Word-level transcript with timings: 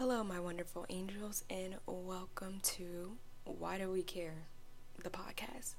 Hello, 0.00 0.24
my 0.24 0.40
wonderful 0.40 0.86
angels, 0.88 1.44
and 1.50 1.74
welcome 1.84 2.58
to 2.62 3.18
Why 3.44 3.76
Do 3.76 3.90
We 3.90 4.02
Care, 4.02 4.46
the 5.04 5.10
podcast. 5.10 5.74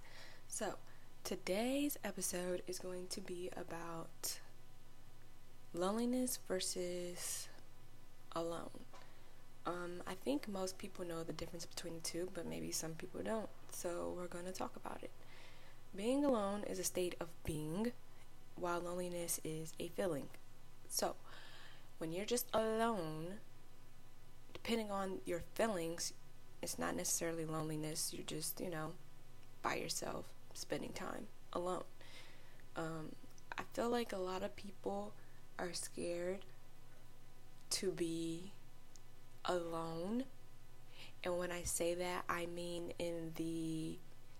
So, 0.47 0.75
today's 1.23 1.97
episode 2.03 2.61
is 2.67 2.77
going 2.77 3.07
to 3.07 3.19
be 3.19 3.49
about 3.57 4.37
loneliness 5.73 6.37
versus 6.47 7.47
alone. 8.33 8.85
Um, 9.65 10.03
I 10.05 10.13
think 10.13 10.47
most 10.47 10.77
people 10.77 11.03
know 11.03 11.23
the 11.23 11.33
difference 11.33 11.65
between 11.65 11.95
the 11.95 12.01
two, 12.01 12.29
but 12.35 12.45
maybe 12.45 12.69
some 12.69 12.91
people 12.91 13.21
don't. 13.23 13.49
So, 13.71 14.13
we're 14.15 14.27
going 14.27 14.45
to 14.45 14.51
talk 14.51 14.75
about 14.75 14.99
it. 15.01 15.09
Being 15.95 16.23
alone 16.23 16.63
is 16.69 16.77
a 16.77 16.83
state 16.83 17.15
of 17.19 17.29
being, 17.43 17.91
while 18.55 18.81
loneliness 18.81 19.41
is 19.43 19.73
a 19.79 19.87
feeling. 19.87 20.27
So, 20.89 21.15
when 21.97 22.11
you're 22.11 22.25
just 22.25 22.45
alone, 22.53 23.39
depending 24.63 24.91
on 24.91 25.19
your 25.25 25.41
feelings, 25.55 26.13
it's 26.61 26.77
not 26.77 26.95
necessarily 26.95 27.45
loneliness. 27.45 28.13
You're 28.13 28.25
just, 28.25 28.59
you 28.59 28.69
know, 28.69 28.91
by 29.61 29.75
yourself, 29.75 30.25
spending 30.53 30.93
time 30.93 31.27
alone. 31.53 31.83
Um, 32.75 33.11
I 33.57 33.63
feel 33.73 33.89
like 33.89 34.13
a 34.13 34.17
lot 34.17 34.43
of 34.43 34.55
people 34.55 35.13
are 35.57 35.73
scared 35.73 36.39
to 37.71 37.91
be 37.91 38.51
alone. 39.45 40.25
And 41.23 41.37
when 41.37 41.51
I 41.51 41.63
say 41.63 41.93
that, 41.95 42.23
I 42.29 42.45
mean 42.47 42.93
in 42.99 43.31
the 43.35 43.97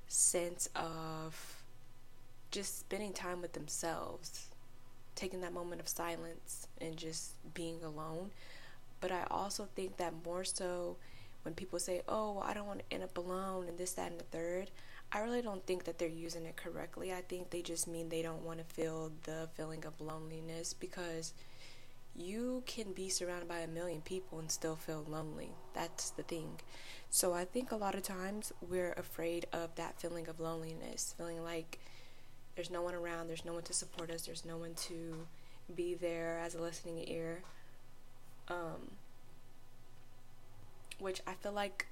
sense 0.08 0.70
of 0.76 1.64
just 2.52 2.80
spending 2.80 3.14
time 3.14 3.42
with 3.42 3.54
themselves, 3.54 4.50
taking 5.16 5.42
that 5.42 5.54
moment 5.54 5.82
of 5.82 5.88
silence 5.88 6.68
and 6.80 6.98
just 6.98 7.34
being 7.54 7.82
alone. 7.84 8.32
But 9.02 9.12
I 9.12 9.26
also 9.30 9.68
think 9.76 9.98
that 9.98 10.14
more 10.24 10.44
so 10.44 10.98
when 11.44 11.56
people 11.56 11.80
say, 11.80 12.02
oh, 12.08 12.34
well, 12.34 12.46
I 12.48 12.54
don't 12.54 12.68
want 12.68 12.80
to 12.80 12.94
end 12.94 13.04
up 13.04 13.18
alone 13.18 13.68
and 13.68 13.78
this, 13.78 13.94
that, 13.94 14.12
and 14.12 14.20
the 14.20 14.26
third, 14.26 14.70
I 15.12 15.20
really 15.20 15.42
don't 15.42 15.66
think 15.66 15.84
that 15.86 15.98
they're 15.98 16.08
using 16.08 16.46
it 16.46 16.56
correctly. 16.56 17.12
I 17.12 17.22
think 17.22 17.50
they 17.50 17.62
just 17.62 17.88
mean 17.88 18.10
they 18.10 18.22
don't 18.22 18.46
want 18.46 18.60
to 18.60 18.76
feel 18.76 19.12
the 19.24 19.50
feeling 19.56 19.84
of 19.86 20.00
loneliness 20.00 20.74
because 20.74 21.34
you 22.16 22.64
can 22.66 22.94
be 22.94 23.10
surrounded 23.10 23.48
by 23.48 23.60
a 23.60 23.68
million 23.68 24.02
people 24.02 24.40
and 24.40 24.52
still 24.52 24.76
feel 24.76 25.04
lonely. 25.10 25.50
That's 25.74 26.12
the 26.12 26.24
thing. 26.24 26.60
So 27.10 27.34
I 27.34 27.46
think 27.46 27.72
a 27.72 27.76
lot 27.76 27.96
of 27.96 28.04
times 28.04 28.54
we're 28.62 28.94
afraid 28.94 29.48
of 29.52 29.76
that 29.76 30.00
feeling 30.00 30.28
of 30.30 30.40
loneliness, 30.40 31.14
feeling 31.18 31.44
like 31.44 31.80
there's 32.56 32.70
no 32.70 32.82
one 32.82 32.96
around, 32.96 33.28
there's 33.28 33.46
no 33.46 33.54
one 33.54 33.64
to 33.64 33.74
support 33.74 34.12
us, 34.12 34.26
there's 34.26 34.46
no 34.46 34.58
one 34.58 34.76
to 34.76 35.28
be 35.76 35.94
there 35.94 36.40
as 36.44 36.56
a 36.56 36.62
listening 36.62 37.04
ear 37.08 37.44
um, 38.52 38.92
which 41.00 41.22
I 41.26 41.34
feel 41.34 41.54
like 41.54 41.88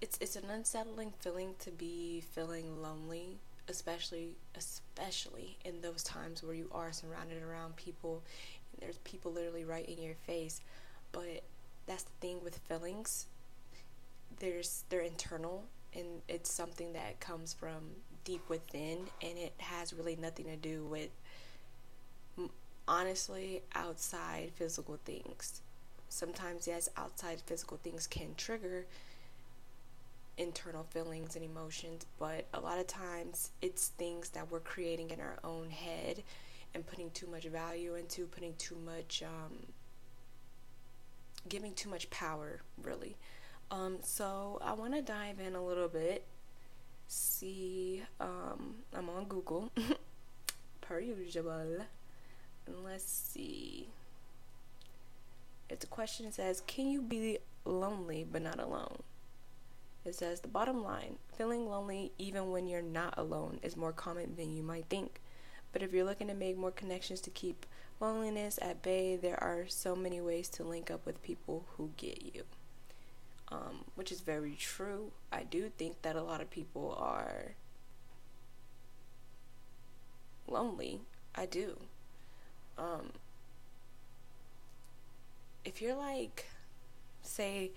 it's 0.00 0.18
it's 0.20 0.36
an 0.36 0.50
unsettling 0.50 1.12
feeling 1.20 1.54
to 1.60 1.70
be 1.70 2.22
feeling 2.32 2.82
lonely, 2.82 3.38
especially 3.68 4.36
especially 4.56 5.56
in 5.64 5.80
those 5.80 6.02
times 6.02 6.42
where 6.42 6.54
you 6.54 6.68
are 6.72 6.92
surrounded 6.92 7.42
around 7.42 7.76
people 7.76 8.22
and 8.72 8.82
there's 8.82 8.98
people 8.98 9.32
literally 9.32 9.64
right 9.64 9.88
in 9.88 10.02
your 10.02 10.14
face. 10.26 10.60
But 11.12 11.42
that's 11.86 12.02
the 12.02 12.12
thing 12.20 12.38
with 12.42 12.58
feelings. 12.58 13.26
There's 14.40 14.84
they're 14.88 15.00
internal 15.00 15.64
and 15.94 16.22
it's 16.28 16.52
something 16.52 16.92
that 16.92 17.18
comes 17.20 17.54
from 17.54 17.78
deep 18.24 18.42
within 18.48 18.98
and 19.22 19.38
it 19.38 19.54
has 19.58 19.94
really 19.94 20.16
nothing 20.16 20.44
to 20.46 20.56
do 20.56 20.84
with 20.84 21.08
honestly 22.88 23.62
outside 23.74 24.50
physical 24.54 24.98
things. 25.04 25.60
Sometimes, 26.08 26.66
yes, 26.66 26.88
outside 26.96 27.42
physical 27.46 27.76
things 27.76 28.06
can 28.06 28.34
trigger 28.36 28.86
internal 30.38 30.84
feelings 30.84 31.36
and 31.36 31.44
emotions, 31.44 32.06
but 32.18 32.46
a 32.54 32.60
lot 32.60 32.78
of 32.78 32.86
times 32.86 33.50
it's 33.60 33.88
things 33.88 34.30
that 34.30 34.50
we're 34.50 34.60
creating 34.60 35.10
in 35.10 35.20
our 35.20 35.38
own 35.44 35.68
head 35.70 36.22
and 36.74 36.86
putting 36.86 37.10
too 37.10 37.26
much 37.26 37.44
value 37.44 37.94
into, 37.94 38.26
putting 38.26 38.54
too 38.56 38.76
much, 38.86 39.22
um, 39.22 39.66
giving 41.48 41.74
too 41.74 41.90
much 41.90 42.08
power, 42.10 42.62
really. 42.82 43.16
Um, 43.70 43.98
so 44.02 44.60
I 44.64 44.72
want 44.72 44.94
to 44.94 45.02
dive 45.02 45.40
in 45.40 45.54
a 45.54 45.64
little 45.64 45.88
bit. 45.88 46.24
See, 47.06 48.02
um, 48.20 48.76
I'm 48.94 49.08
on 49.10 49.24
Google, 49.24 49.70
per 50.80 51.00
usual 51.00 51.86
let's 52.84 53.04
see. 53.04 53.88
It's 55.68 55.84
a 55.84 55.88
question 55.88 56.30
says, 56.32 56.62
Can 56.66 56.88
you 56.88 57.02
be 57.02 57.38
lonely 57.64 58.26
but 58.30 58.42
not 58.42 58.60
alone? 58.60 59.02
It 60.04 60.14
says, 60.14 60.40
The 60.40 60.48
bottom 60.48 60.82
line 60.82 61.16
feeling 61.36 61.68
lonely 61.68 62.12
even 62.18 62.50
when 62.50 62.66
you're 62.66 62.82
not 62.82 63.14
alone 63.16 63.60
is 63.62 63.76
more 63.76 63.92
common 63.92 64.36
than 64.36 64.56
you 64.56 64.62
might 64.62 64.86
think. 64.88 65.20
But 65.72 65.82
if 65.82 65.92
you're 65.92 66.04
looking 66.04 66.28
to 66.28 66.34
make 66.34 66.56
more 66.56 66.70
connections 66.70 67.20
to 67.22 67.30
keep 67.30 67.66
loneliness 68.00 68.58
at 68.62 68.82
bay, 68.82 69.16
there 69.16 69.42
are 69.42 69.66
so 69.68 69.94
many 69.94 70.20
ways 70.20 70.48
to 70.50 70.64
link 70.64 70.90
up 70.90 71.04
with 71.04 71.22
people 71.22 71.66
who 71.76 71.90
get 71.96 72.22
you. 72.34 72.44
Um, 73.50 73.84
which 73.94 74.12
is 74.12 74.20
very 74.20 74.54
true. 74.58 75.12
I 75.32 75.42
do 75.42 75.70
think 75.76 76.02
that 76.02 76.16
a 76.16 76.22
lot 76.22 76.40
of 76.40 76.50
people 76.50 76.94
are 76.98 77.54
lonely. 80.46 81.00
I 81.34 81.46
do 81.46 81.78
um, 82.78 83.10
if 85.64 85.82
you're 85.82 85.96
like, 85.96 86.46
say, 87.22 87.72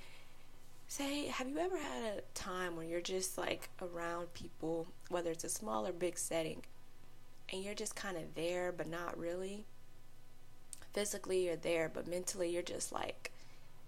say, 0.87 1.27
have 1.27 1.49
you 1.49 1.57
ever 1.57 1.77
had 1.77 2.03
a 2.03 2.21
time 2.33 2.75
where 2.75 2.85
you're 2.85 3.01
just 3.01 3.37
like 3.37 3.69
around 3.81 4.33
people, 4.33 4.87
whether 5.09 5.31
it's 5.31 5.43
a 5.43 5.49
small 5.49 5.87
or 5.87 5.91
big 5.91 6.17
setting, 6.17 6.61
and 7.51 7.63
you're 7.63 7.73
just 7.73 7.95
kind 7.95 8.17
of 8.17 8.35
there, 8.35 8.71
but 8.71 8.87
not 8.87 9.17
really? 9.17 9.65
Physically, 10.93 11.45
you're 11.45 11.55
there, 11.55 11.89
but 11.93 12.07
mentally, 12.07 12.49
you're 12.49 12.61
just 12.61 12.91
like 12.91 13.31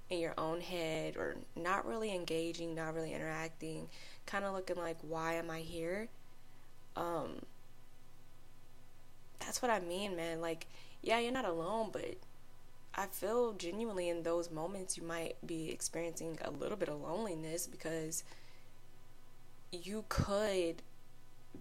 in 0.09 0.19
your 0.19 0.33
own 0.37 0.61
head 0.61 1.15
or 1.17 1.35
not 1.55 1.85
really 1.85 2.13
engaging, 2.13 2.75
not 2.75 2.93
really 2.93 3.13
interacting, 3.13 3.87
kind 4.25 4.45
of 4.45 4.53
looking 4.53 4.77
like, 4.77 4.97
why 5.01 5.33
am 5.33 5.49
I 5.49 5.59
here? 5.59 6.07
Um, 6.95 7.41
that's 9.39 9.61
what 9.61 9.71
I 9.71 9.79
mean, 9.79 10.15
man. 10.15 10.41
Like, 10.41 10.67
yeah, 11.03 11.19
you're 11.19 11.31
not 11.31 11.45
alone, 11.45 11.89
but 11.91 12.15
I 12.95 13.07
feel 13.07 13.53
genuinely 13.53 14.09
in 14.09 14.23
those 14.23 14.49
moments 14.49 14.97
you 14.97 15.03
might 15.03 15.35
be 15.45 15.69
experiencing 15.69 16.37
a 16.41 16.49
little 16.49 16.77
bit 16.77 16.89
of 16.89 17.01
loneliness 17.01 17.67
because 17.67 18.23
you 19.71 20.05
could 20.07 20.81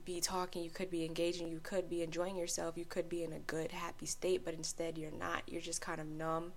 be 0.05 0.21
talking, 0.21 0.63
you 0.63 0.71
could 0.71 0.91
be 0.91 1.05
engaging, 1.05 1.49
you 1.49 1.61
could 1.63 1.89
be 1.89 2.03
enjoying 2.03 2.37
yourself, 2.37 2.77
you 2.77 2.85
could 2.85 3.09
be 3.09 3.25
in 3.25 3.33
a 3.33 3.39
good, 3.41 3.73
happy 3.73 4.07
state, 4.07 4.45
but 4.45 4.55
instead 4.55 4.97
you're 4.97 5.11
not. 5.11 5.43
You're 5.47 5.61
just 5.61 5.81
kind 5.81 6.01
of 6.01 6.07
numb 6.07 6.53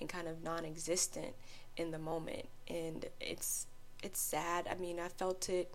and 0.00 0.08
kind 0.08 0.28
of 0.28 0.42
non 0.42 0.64
existent 0.64 1.34
in 1.76 1.90
the 1.90 1.98
moment. 1.98 2.46
And 2.68 3.06
it's 3.20 3.66
it's 4.02 4.20
sad. 4.20 4.68
I 4.70 4.74
mean, 4.76 5.00
I 5.00 5.08
felt 5.08 5.48
it 5.48 5.74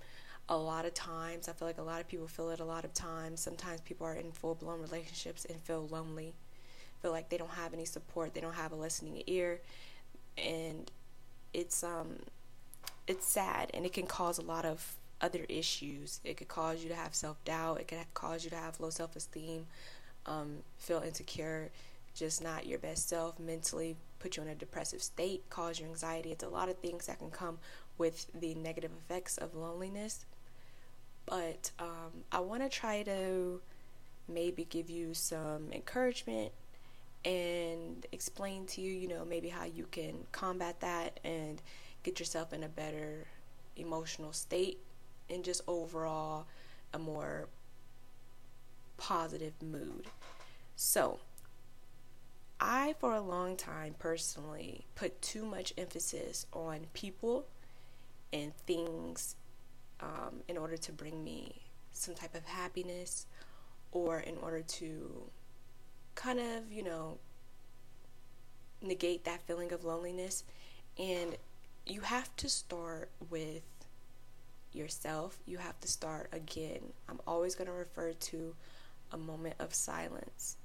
a 0.50 0.58
lot 0.58 0.86
of 0.86 0.94
times. 0.94 1.48
I 1.48 1.54
feel 1.54 1.68
like 1.68 1.78
a 1.78 1.84
lot 1.84 2.02
of 2.02 2.08
people 2.08 2.28
feel 2.28 2.50
it 2.52 2.60
a 2.60 2.66
lot 2.66 2.86
of 2.86 2.94
times. 2.94 3.42
Sometimes 3.42 3.82
people 3.82 4.08
are 4.08 4.16
in 4.16 4.32
full 4.32 4.56
blown 4.56 4.82
relationships 4.82 5.46
and 5.46 5.60
feel 5.62 5.88
lonely, 5.88 6.34
feel 7.04 7.12
like 7.12 7.30
they 7.30 7.38
don't 7.38 7.52
have 7.52 7.74
any 7.74 7.86
support, 7.86 8.34
they 8.34 8.42
don't 8.42 8.56
have 8.56 8.72
a 8.72 8.76
listening 8.76 9.22
ear, 9.28 9.62
and 10.38 10.90
it's 11.54 11.84
um 11.84 12.16
it's 13.06 13.28
sad 13.28 13.70
and 13.74 13.86
it 13.86 13.94
can 13.94 14.08
cause 14.08 14.40
a 14.40 14.42
lot 14.42 14.66
of 14.66 14.96
other 15.22 15.46
issues. 15.50 16.20
It 16.24 16.38
could 16.38 16.48
cause 16.48 16.82
you 16.82 16.90
to 16.90 16.96
have 16.96 17.14
self 17.14 17.44
doubt. 17.46 17.82
It 17.82 17.88
could 17.90 18.00
cause 18.14 18.44
you 18.44 18.50
to 18.52 18.56
have 18.56 18.80
low 18.80 18.90
self 18.90 19.16
esteem, 19.16 19.68
um, 20.26 20.60
feel 20.78 21.04
insecure, 21.06 21.70
just 22.16 22.42
not 22.42 22.66
your 22.66 22.80
best 22.80 23.10
self 23.10 23.38
mentally, 23.38 23.98
put 24.20 24.38
you 24.38 24.44
in 24.44 24.50
a 24.50 24.56
depressive 24.56 25.04
state, 25.04 25.44
cause 25.50 25.80
you 25.80 25.86
anxiety. 25.86 26.32
It's 26.32 26.44
a 26.44 26.50
lot 26.50 26.70
of 26.70 26.78
things 26.78 27.08
that 27.08 27.20
can 27.20 27.32
come 27.32 27.60
with 27.98 28.28
the 28.34 28.56
negative 28.56 28.92
effects 29.06 29.38
of 29.38 29.54
loneliness. 29.56 30.26
But 31.26 31.72
um, 31.80 32.24
I 32.32 32.40
want 32.40 32.64
to 32.64 32.70
try 32.70 33.04
to 33.04 33.62
maybe 34.28 34.66
give 34.66 34.90
you 34.90 35.14
some 35.14 35.72
encouragement 35.72 36.52
and 37.26 38.06
explain 38.12 38.66
to 38.68 38.82
you, 38.82 38.92
you 38.92 39.08
know, 39.08 39.24
maybe 39.26 39.50
how 39.50 39.66
you 39.66 39.88
can 39.92 40.26
combat 40.32 40.80
that 40.82 41.20
and 41.24 41.62
get 42.04 42.20
yourself 42.20 42.54
in 42.54 42.64
a 42.64 42.68
better 42.68 43.28
emotional 43.76 44.34
state 44.34 44.80
and 45.30 45.44
just 45.44 45.62
overall 45.68 46.46
a 46.94 47.00
more 47.00 47.48
positive 48.98 49.54
mood. 49.62 50.08
So, 50.76 51.20
I, 52.60 52.96
for 53.00 53.14
a 53.14 53.22
long 53.22 53.58
time 53.58 53.96
personally, 53.98 54.86
put 54.96 55.22
too 55.22 55.46
much 55.46 55.74
emphasis 55.78 56.46
on 56.54 56.88
people 56.94 57.46
and 58.32 58.56
things 58.66 59.36
um, 60.00 60.42
in 60.48 60.58
order 60.58 60.78
to 60.78 60.92
bring 60.92 61.24
me 61.24 61.62
some 61.92 62.16
type 62.16 62.36
of 62.36 62.46
happiness 62.46 63.28
or 63.92 64.20
in 64.20 64.38
order 64.38 64.62
to 64.62 65.30
kind 66.16 66.40
of, 66.40 66.72
you 66.72 66.84
know, 66.84 67.18
negate 68.82 69.26
that 69.26 69.42
feeling 69.48 69.72
of 69.72 69.84
loneliness. 69.84 70.44
And 70.98 71.38
you 71.86 72.02
have 72.02 72.36
to 72.38 72.50
start 72.50 73.10
with 73.30 73.64
yourself. 74.74 75.38
You 75.46 75.58
have 75.58 75.80
to 75.82 75.88
start 75.88 76.30
again. 76.32 76.94
I'm 77.10 77.20
always 77.28 77.56
going 77.56 77.68
to 77.68 77.74
refer 77.74 78.14
to 78.14 78.56
a 79.12 79.18
moment 79.18 79.56
of 79.60 79.74
silence. 79.74 80.58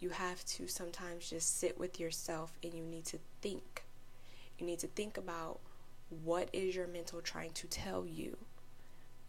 You 0.00 0.10
have 0.10 0.44
to 0.46 0.68
sometimes 0.68 1.30
just 1.30 1.58
sit 1.58 1.78
with 1.78 1.98
yourself 1.98 2.56
and 2.62 2.72
you 2.72 2.84
need 2.84 3.04
to 3.06 3.18
think. 3.40 3.84
You 4.58 4.66
need 4.66 4.78
to 4.80 4.86
think 4.86 5.16
about 5.16 5.60
what 6.24 6.48
is 6.52 6.74
your 6.74 6.86
mental 6.86 7.20
trying 7.20 7.52
to 7.52 7.66
tell 7.66 8.06
you. 8.06 8.36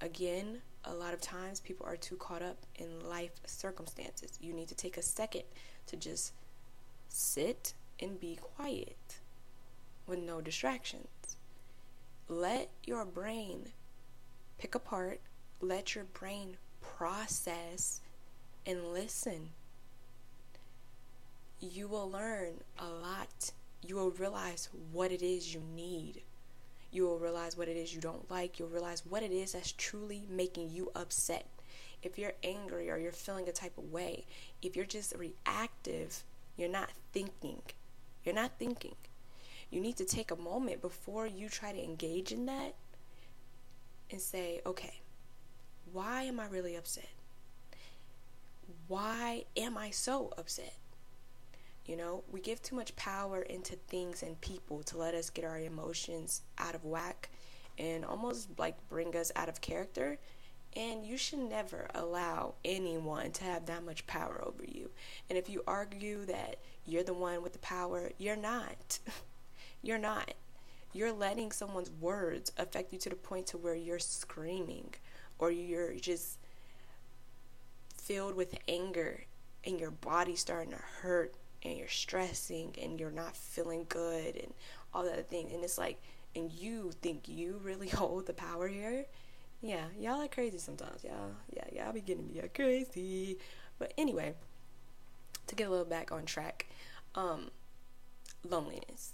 Again, 0.02 0.62
a 0.86 0.94
lot 0.94 1.14
of 1.14 1.22
times 1.22 1.60
people 1.60 1.86
are 1.86 1.98
too 1.98 2.16
caught 2.16 2.42
up 2.42 2.58
in 2.76 3.08
life 3.08 3.32
circumstances. 3.46 4.38
You 4.42 4.54
need 4.54 4.68
to 4.70 4.76
take 4.76 4.98
a 4.98 5.02
second 5.02 5.44
to 5.88 5.98
just 5.98 6.34
sit 7.10 7.74
and 8.00 8.20
be 8.20 8.38
quiet 8.42 9.20
with 10.08 10.20
no 10.20 10.42
distractions. 10.42 11.38
Let 12.28 12.70
your 12.86 13.06
brain 13.06 13.70
pick 14.58 14.76
apart, 14.76 15.20
let 15.62 15.96
your 15.96 16.06
brain 16.06 16.58
process 16.82 18.02
and 18.66 18.94
listen. 18.94 19.50
You 21.60 21.88
will 21.88 22.10
learn 22.10 22.62
a 22.78 22.88
lot. 22.88 23.52
You 23.82 23.96
will 23.96 24.12
realize 24.12 24.70
what 24.92 25.12
it 25.12 25.22
is 25.22 25.54
you 25.54 25.62
need. 25.76 26.22
You 26.92 27.04
will 27.04 27.20
realize 27.20 27.56
what 27.56 27.68
it 27.68 27.78
is 27.78 27.94
you 27.94 28.02
don't 28.02 28.30
like. 28.32 28.58
You'll 28.58 28.70
realize 28.70 29.04
what 29.08 29.24
it 29.24 29.32
is 29.32 29.54
that's 29.54 29.72
truly 29.74 30.26
making 30.30 30.72
you 30.72 30.92
upset. 30.96 31.46
If 32.02 32.18
you're 32.18 32.34
angry 32.44 32.90
or 32.90 32.98
you're 32.98 33.12
feeling 33.12 33.48
a 33.48 33.52
type 33.52 33.78
of 33.78 33.92
way, 33.92 34.26
if 34.62 34.76
you're 34.76 34.86
just 34.86 35.14
reactive, 35.16 36.24
you're 36.58 36.70
not 36.70 36.90
thinking. 37.14 37.62
You're 38.24 38.36
not 38.36 38.52
thinking. 38.58 38.96
You 39.70 39.82
need 39.82 39.98
to 39.98 40.06
take 40.06 40.32
a 40.32 40.36
moment 40.36 40.82
before 40.82 41.28
you 41.28 41.48
try 41.48 41.72
to 41.72 41.84
engage 41.84 42.32
in 42.32 42.48
that 42.48 42.74
and 44.10 44.20
say, 44.20 44.62
okay, 44.66 45.02
why 45.92 46.24
am 46.24 46.40
I 46.40 46.48
really 46.48 46.76
upset? 46.76 47.10
Why 48.88 49.46
am 49.56 49.78
I 49.78 49.92
so 49.92 50.34
upset? 50.38 50.79
You 51.90 51.98
know, 51.98 52.24
we 52.32 52.40
give 52.40 52.62
too 52.62 52.76
much 52.76 52.96
power 52.98 53.42
into 53.42 53.76
things 53.76 54.22
and 54.22 54.40
people 54.42 54.84
to 54.84 54.98
let 55.00 55.16
us 55.16 55.32
get 55.32 55.44
our 55.44 55.58
emotions 55.58 56.44
out 56.60 56.76
of 56.76 56.86
whack 56.86 57.32
and 57.80 58.06
almost 58.06 58.48
like 58.60 58.76
bring 58.90 59.16
us 59.16 59.32
out 59.36 59.50
of 59.50 59.60
character. 59.60 60.20
And 60.76 61.04
you 61.04 61.18
should 61.18 61.40
never 61.40 61.90
allow 61.96 62.54
anyone 62.64 63.32
to 63.32 63.44
have 63.44 63.66
that 63.66 63.84
much 63.84 64.06
power 64.06 64.40
over 64.46 64.64
you. 64.64 64.92
And 65.32 65.38
if 65.40 65.50
you 65.50 65.64
argue 65.66 66.26
that 66.26 66.58
you're 66.86 67.02
the 67.02 67.16
one 67.16 67.42
with 67.42 67.54
the 67.54 67.60
power, 67.60 68.12
you're 68.20 68.36
not. 68.36 69.00
you're 69.82 69.98
not. 69.98 70.36
You're 70.94 71.12
letting 71.12 71.52
someone's 71.52 71.90
words 71.90 72.52
affect 72.58 72.94
you 72.94 73.00
to 73.00 73.10
the 73.10 73.16
point 73.16 73.48
to 73.48 73.58
where 73.58 73.74
you're 73.74 73.98
screaming 73.98 74.94
or 75.40 75.50
you're 75.50 75.96
just 75.96 76.38
filled 77.96 78.36
with 78.36 78.60
anger 78.68 79.24
and 79.66 79.80
your 79.80 79.90
body's 79.90 80.40
starting 80.40 80.70
to 80.70 80.78
hurt 81.02 81.34
and 81.64 81.78
you're 81.78 81.88
stressing 81.88 82.76
and 82.82 83.00
you're 83.00 83.12
not 83.12 83.36
feeling 83.36 83.86
good 83.90 84.36
and 84.36 84.54
all 84.94 85.04
that 85.04 85.30
thing 85.30 85.52
and 85.54 85.64
it's 85.64 85.78
like 85.78 86.02
and 86.36 86.52
you 86.52 86.92
think 87.02 87.28
you 87.28 87.60
really 87.64 87.90
hold 87.90 88.26
the 88.26 88.34
power 88.34 88.68
here? 88.68 89.06
Yeah 89.62 89.86
y'all 89.98 90.22
are 90.22 90.28
crazy 90.28 90.58
sometimes 90.58 91.04
y'all. 91.04 91.32
Yeah 91.56 91.66
y'all 91.72 91.94
be 91.94 92.02
getting 92.02 92.28
me 92.28 92.42
crazy. 92.54 93.38
But 93.78 93.94
anyway 93.98 94.34
to 95.48 95.56
get 95.56 95.68
a 95.68 95.72
little 95.72 95.86
back 95.86 96.12
on 96.12 96.26
track 96.26 96.68
um 97.16 97.50
loneliness. 98.48 99.14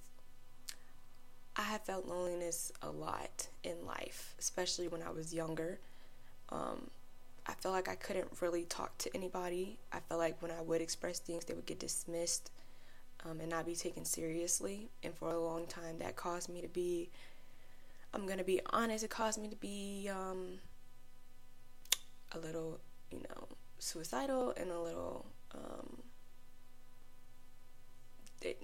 I 1.56 1.64
have 1.64 1.82
felt 1.82 2.06
loneliness 2.06 2.72
a 2.82 2.90
lot 2.90 3.48
in 3.64 3.86
life 3.86 4.36
especially 4.40 4.88
when 4.88 5.02
i 5.02 5.10
was 5.10 5.34
younger. 5.34 5.80
Um 6.50 6.90
I 7.48 7.54
felt 7.54 7.76
like 7.76 7.88
I 7.88 7.96
couldn't 7.96 8.28
really 8.42 8.64
talk 8.64 8.98
to 9.00 9.16
anybody. 9.16 9.78
I 9.92 10.00
felt 10.00 10.20
like 10.20 10.42
when 10.42 10.52
I 10.52 10.62
would 10.62 10.82
express 10.82 11.20
things, 11.20 11.46
they 11.46 11.54
would 11.54 11.66
get 11.66 11.80
dismissed 11.80 12.50
um, 13.24 13.40
and 13.40 13.50
not 13.50 13.66
be 13.66 13.76
taken 13.76 14.04
seriously. 14.04 14.90
And 15.04 15.14
for 15.14 15.30
a 15.30 15.40
long 15.40 15.68
time, 15.68 16.00
that 16.00 16.16
caused 16.16 16.50
me 16.50 16.62
to 16.62 16.68
be, 16.68 17.10
I'm 18.14 18.26
going 18.26 18.40
to 18.40 18.44
be 18.44 18.62
honest, 18.72 19.04
it 19.04 19.10
caused 19.10 19.40
me 19.40 19.50
to 19.50 19.56
be 19.56 20.10
um, 20.12 20.60
a 22.32 22.40
little, 22.40 22.80
you 23.12 23.20
know, 23.20 23.48
suicidal 23.78 24.54
and 24.58 24.72
a 24.72 24.80
little, 24.80 25.26
um, 25.54 26.02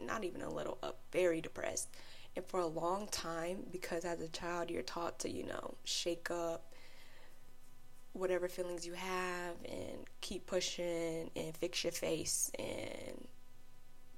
not 0.04 0.24
even 0.24 0.42
a 0.42 0.50
little, 0.50 0.80
uh, 0.82 0.92
very 1.12 1.40
depressed. 1.40 1.90
And 2.36 2.46
for 2.46 2.60
a 2.60 2.68
long 2.68 3.08
time, 3.08 3.66
because 3.72 4.06
as 4.06 4.22
a 4.22 4.28
child, 4.28 4.72
you're 4.72 4.82
taught 4.82 5.20
to, 5.20 5.30
you 5.30 5.46
know, 5.46 5.76
shake 5.84 6.32
up 6.32 6.71
whatever 8.14 8.48
feelings 8.48 8.86
you 8.86 8.94
have 8.94 9.56
and 9.66 10.06
keep 10.20 10.46
pushing 10.46 11.30
and 11.36 11.56
fix 11.56 11.84
your 11.84 11.94
face 11.94 12.52
and 12.60 13.28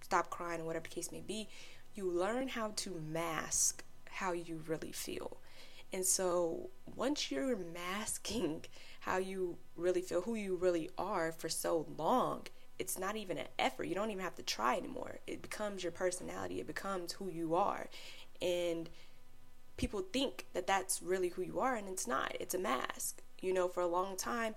stop 0.02 0.30
crying 0.30 0.62
or 0.62 0.66
whatever 0.66 0.84
the 0.84 0.96
case 0.96 1.12
may 1.12 1.22
be, 1.22 1.48
you 1.96 2.10
learn 2.10 2.48
how 2.48 2.72
to 2.76 3.02
mask 3.08 3.84
how 4.10 4.32
you 4.32 4.62
really 4.68 4.92
feel. 4.92 5.38
And 5.92 6.06
so 6.06 6.70
once 6.96 7.32
you're 7.32 7.56
masking 7.56 8.66
how 9.02 9.18
you 9.18 9.58
really 9.76 10.02
feel, 10.02 10.22
who 10.22 10.36
you 10.36 10.56
really 10.56 10.90
are 10.98 11.32
for 11.32 11.50
so 11.50 11.86
long, 11.98 12.48
it's 12.80 12.98
not 12.98 13.16
even 13.16 13.38
an 13.38 13.48
effort. 13.60 13.86
You 13.86 13.96
don't 13.96 14.10
even 14.10 14.24
have 14.24 14.36
to 14.36 14.44
try 14.44 14.76
anymore. 14.76 15.20
It 15.28 15.42
becomes 15.42 15.84
your 15.84 15.92
personality, 15.92 16.60
it 16.60 16.68
becomes 16.68 17.14
who 17.14 17.30
you 17.30 17.54
are. 17.56 17.90
And 18.42 18.90
people 19.78 20.02
think 20.02 20.48
that 20.54 20.68
that's 20.68 21.02
really 21.02 21.30
who 21.30 21.42
you 21.42 21.60
are, 21.60 21.76
and 21.76 21.88
it's 21.88 22.08
not. 22.08 22.36
It's 22.40 22.56
a 22.56 22.60
mask. 22.60 23.22
You 23.44 23.54
know, 23.54 23.68
for 23.68 23.82
a 23.82 23.88
long 23.88 24.16
time, 24.16 24.56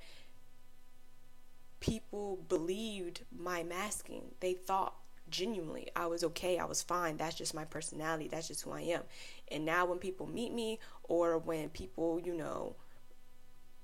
people 1.81 2.39
believed 2.49 3.23
my 3.37 3.63
masking. 3.63 4.23
They 4.41 4.55
thought 4.55 4.95
genuinely 5.29 5.91
I 5.97 6.07
was 6.07 6.23
okay, 6.23 6.59
I 6.59 6.65
was 6.67 6.83
fine. 6.83 7.17
That's 7.17 7.35
just 7.35 7.53
my 7.55 7.65
personality. 7.65 8.29
That's 8.29 8.49
just 8.49 8.63
who 8.63 8.71
I 8.71 8.83
am. 8.83 9.03
And 9.51 9.65
now 9.65 9.87
when 9.87 9.99
people 9.99 10.27
meet 10.27 10.53
me 10.53 10.79
or 11.03 11.37
when 11.37 11.69
people, 11.69 12.21
you 12.21 12.35
know, 12.35 12.77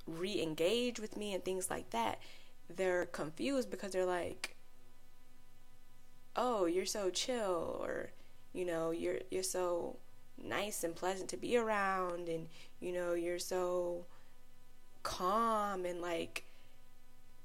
re 0.07 0.41
engage 0.41 1.01
with 1.01 1.17
me 1.17 1.35
and 1.35 1.45
things 1.45 1.69
like 1.69 1.91
that, 1.91 2.21
they're 2.75 3.07
confused 3.07 3.71
because 3.71 3.93
they're 3.93 4.07
like, 4.07 4.57
oh, 6.37 6.67
you're 6.67 6.87
so 6.87 7.11
chill 7.11 7.79
or, 7.83 8.13
you 8.53 8.65
know, 8.65 8.93
you're 8.93 9.19
you're 9.31 9.43
so 9.43 9.97
nice 10.43 10.85
and 10.85 10.95
pleasant 10.95 11.29
to 11.31 11.37
be 11.37 11.57
around 11.57 12.29
and 12.29 12.49
you 12.81 12.93
know 12.93 13.15
you're 13.15 13.39
so 13.39 14.05
calm 15.03 15.85
and 15.85 16.01
like 16.01 16.45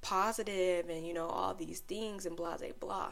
positive 0.02 0.90
and 0.90 1.06
you 1.06 1.14
know 1.14 1.28
all 1.28 1.54
these 1.54 1.80
things 1.80 2.26
and 2.26 2.36
blah 2.36 2.58
blah 2.58 2.68
blah. 2.80 3.10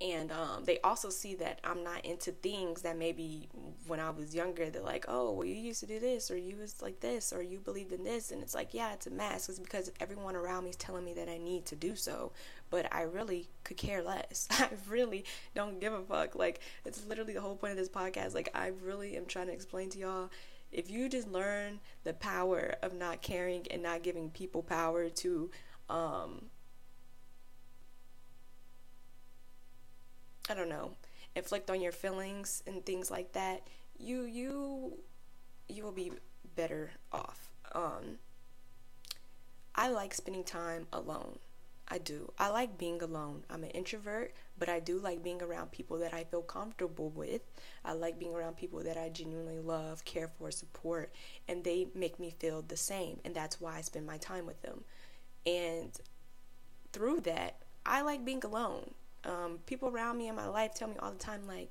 And 0.00 0.32
um, 0.32 0.64
they 0.64 0.80
also 0.80 1.08
see 1.08 1.36
that 1.36 1.60
I'm 1.62 1.84
not 1.84 2.04
into 2.04 2.32
things 2.32 2.82
that 2.82 2.98
maybe 2.98 3.48
when 3.86 4.00
I 4.00 4.10
was 4.10 4.34
younger 4.34 4.68
they're 4.68 4.82
like 4.82 5.06
oh 5.08 5.32
well 5.32 5.46
you 5.46 5.54
used 5.54 5.80
to 5.80 5.86
do 5.86 6.00
this 6.00 6.30
or 6.30 6.36
you 6.36 6.56
was 6.56 6.82
like 6.82 7.00
this 7.00 7.32
or 7.32 7.42
you 7.42 7.58
believed 7.60 7.92
in 7.92 8.02
this. 8.02 8.32
And 8.32 8.42
it's 8.42 8.54
like 8.54 8.74
yeah 8.74 8.92
it's 8.92 9.06
a 9.06 9.10
mask. 9.10 9.48
It's 9.48 9.58
because 9.58 9.92
everyone 10.00 10.36
around 10.36 10.64
me 10.64 10.70
is 10.70 10.76
telling 10.76 11.04
me 11.04 11.14
that 11.14 11.28
I 11.28 11.38
need 11.38 11.64
to 11.66 11.76
do 11.76 11.94
so. 11.94 12.32
But 12.70 12.92
I 12.92 13.02
really 13.02 13.48
could 13.62 13.76
care 13.76 14.02
less. 14.02 14.48
I 14.50 14.68
really 14.88 15.24
don't 15.54 15.80
give 15.80 15.92
a 15.92 16.02
fuck. 16.02 16.34
Like 16.34 16.60
it's 16.84 17.06
literally 17.06 17.32
the 17.32 17.40
whole 17.40 17.56
point 17.56 17.70
of 17.70 17.78
this 17.78 17.88
podcast. 17.88 18.34
Like 18.34 18.50
I 18.52 18.72
really 18.82 19.16
am 19.16 19.26
trying 19.26 19.46
to 19.46 19.52
explain 19.52 19.90
to 19.90 19.98
y'all 19.98 20.30
if 20.74 20.90
you 20.90 21.08
just 21.08 21.28
learn 21.28 21.80
the 22.04 22.12
power 22.14 22.76
of 22.82 22.94
not 22.94 23.22
caring 23.22 23.66
and 23.70 23.82
not 23.82 24.02
giving 24.02 24.30
people 24.30 24.62
power 24.62 25.08
to 25.10 25.50
um 25.88 26.50
I 30.48 30.54
don't 30.54 30.68
know, 30.68 30.92
inflict 31.34 31.70
on 31.70 31.80
your 31.80 31.92
feelings 31.92 32.62
and 32.66 32.84
things 32.84 33.10
like 33.10 33.32
that, 33.32 33.66
you 33.98 34.22
you 34.24 34.98
you 35.68 35.82
will 35.84 35.92
be 35.92 36.12
better 36.56 36.92
off. 37.12 37.50
Um 37.72 38.18
I 39.74 39.88
like 39.88 40.14
spending 40.14 40.44
time 40.44 40.86
alone. 40.92 41.38
I 41.88 41.98
do. 41.98 42.32
I 42.38 42.48
like 42.48 42.78
being 42.78 43.02
alone. 43.02 43.44
I'm 43.50 43.62
an 43.64 43.70
introvert, 43.70 44.34
but 44.58 44.68
I 44.68 44.80
do 44.80 44.98
like 44.98 45.22
being 45.22 45.42
around 45.42 45.72
people 45.72 45.98
that 45.98 46.14
I 46.14 46.24
feel 46.24 46.42
comfortable 46.42 47.10
with. 47.10 47.42
I 47.84 47.92
like 47.92 48.18
being 48.18 48.34
around 48.34 48.56
people 48.56 48.82
that 48.84 48.96
I 48.96 49.08
genuinely 49.08 49.58
love, 49.58 50.04
care 50.04 50.28
for, 50.28 50.50
support, 50.50 51.12
and 51.48 51.64
they 51.64 51.88
make 51.94 52.20
me 52.20 52.34
feel 52.38 52.62
the 52.62 52.76
same. 52.76 53.20
And 53.24 53.34
that's 53.34 53.60
why 53.60 53.76
I 53.76 53.80
spend 53.80 54.06
my 54.06 54.18
time 54.18 54.46
with 54.46 54.62
them. 54.62 54.84
And 55.46 55.98
through 56.92 57.20
that, 57.20 57.62
I 57.84 58.02
like 58.02 58.24
being 58.24 58.44
alone. 58.44 58.92
Um, 59.24 59.58
people 59.66 59.88
around 59.88 60.18
me 60.18 60.28
in 60.28 60.34
my 60.34 60.46
life 60.46 60.74
tell 60.74 60.88
me 60.88 60.96
all 61.00 61.10
the 61.10 61.18
time, 61.18 61.46
like, 61.46 61.70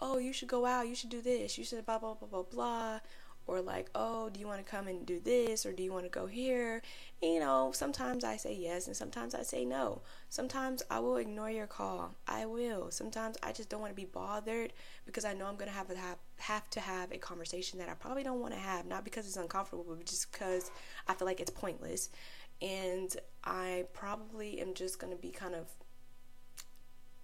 oh, 0.00 0.18
you 0.18 0.32
should 0.32 0.48
go 0.48 0.66
out, 0.66 0.88
you 0.88 0.94
should 0.94 1.10
do 1.10 1.20
this, 1.20 1.58
you 1.58 1.64
should 1.64 1.84
blah, 1.84 1.98
blah, 1.98 2.14
blah, 2.14 2.28
blah, 2.28 2.42
blah. 2.42 3.00
Or 3.46 3.60
like, 3.60 3.88
oh, 3.94 4.28
do 4.28 4.40
you 4.40 4.46
want 4.46 4.64
to 4.64 4.70
come 4.70 4.88
and 4.88 5.06
do 5.06 5.20
this 5.20 5.64
or 5.64 5.72
do 5.72 5.82
you 5.82 5.92
want 5.92 6.04
to 6.04 6.10
go 6.10 6.26
here? 6.26 6.82
You 7.22 7.40
know, 7.40 7.70
sometimes 7.72 8.24
I 8.24 8.36
say 8.36 8.54
yes 8.54 8.86
and 8.86 8.96
sometimes 8.96 9.34
I 9.34 9.42
say 9.42 9.64
no. 9.64 10.02
Sometimes 10.28 10.82
I 10.90 10.98
will 10.98 11.16
ignore 11.16 11.50
your 11.50 11.66
call. 11.66 12.14
I 12.26 12.46
will. 12.46 12.90
Sometimes 12.90 13.36
I 13.42 13.52
just 13.52 13.68
don't 13.68 13.80
want 13.80 13.92
to 13.92 13.96
be 13.96 14.04
bothered 14.04 14.72
because 15.04 15.24
I 15.24 15.32
know 15.32 15.46
I'm 15.46 15.56
going 15.56 15.70
to 15.70 15.76
have, 15.76 15.88
have 15.88 16.18
have 16.38 16.68
to 16.70 16.80
have 16.80 17.12
a 17.12 17.18
conversation 17.18 17.78
that 17.78 17.88
I 17.88 17.94
probably 17.94 18.22
don't 18.22 18.40
want 18.40 18.52
to 18.54 18.60
have, 18.60 18.84
not 18.84 19.04
because 19.04 19.26
it's 19.26 19.36
uncomfortable, 19.36 19.84
but 19.88 20.04
just 20.04 20.30
because 20.32 20.70
I 21.08 21.14
feel 21.14 21.26
like 21.26 21.40
it's 21.40 21.50
pointless. 21.50 22.10
And 22.60 23.16
I 23.44 23.84
probably 23.92 24.60
am 24.60 24.74
just 24.74 24.98
going 24.98 25.14
to 25.14 25.20
be 25.20 25.30
kind 25.30 25.54
of 25.54 25.68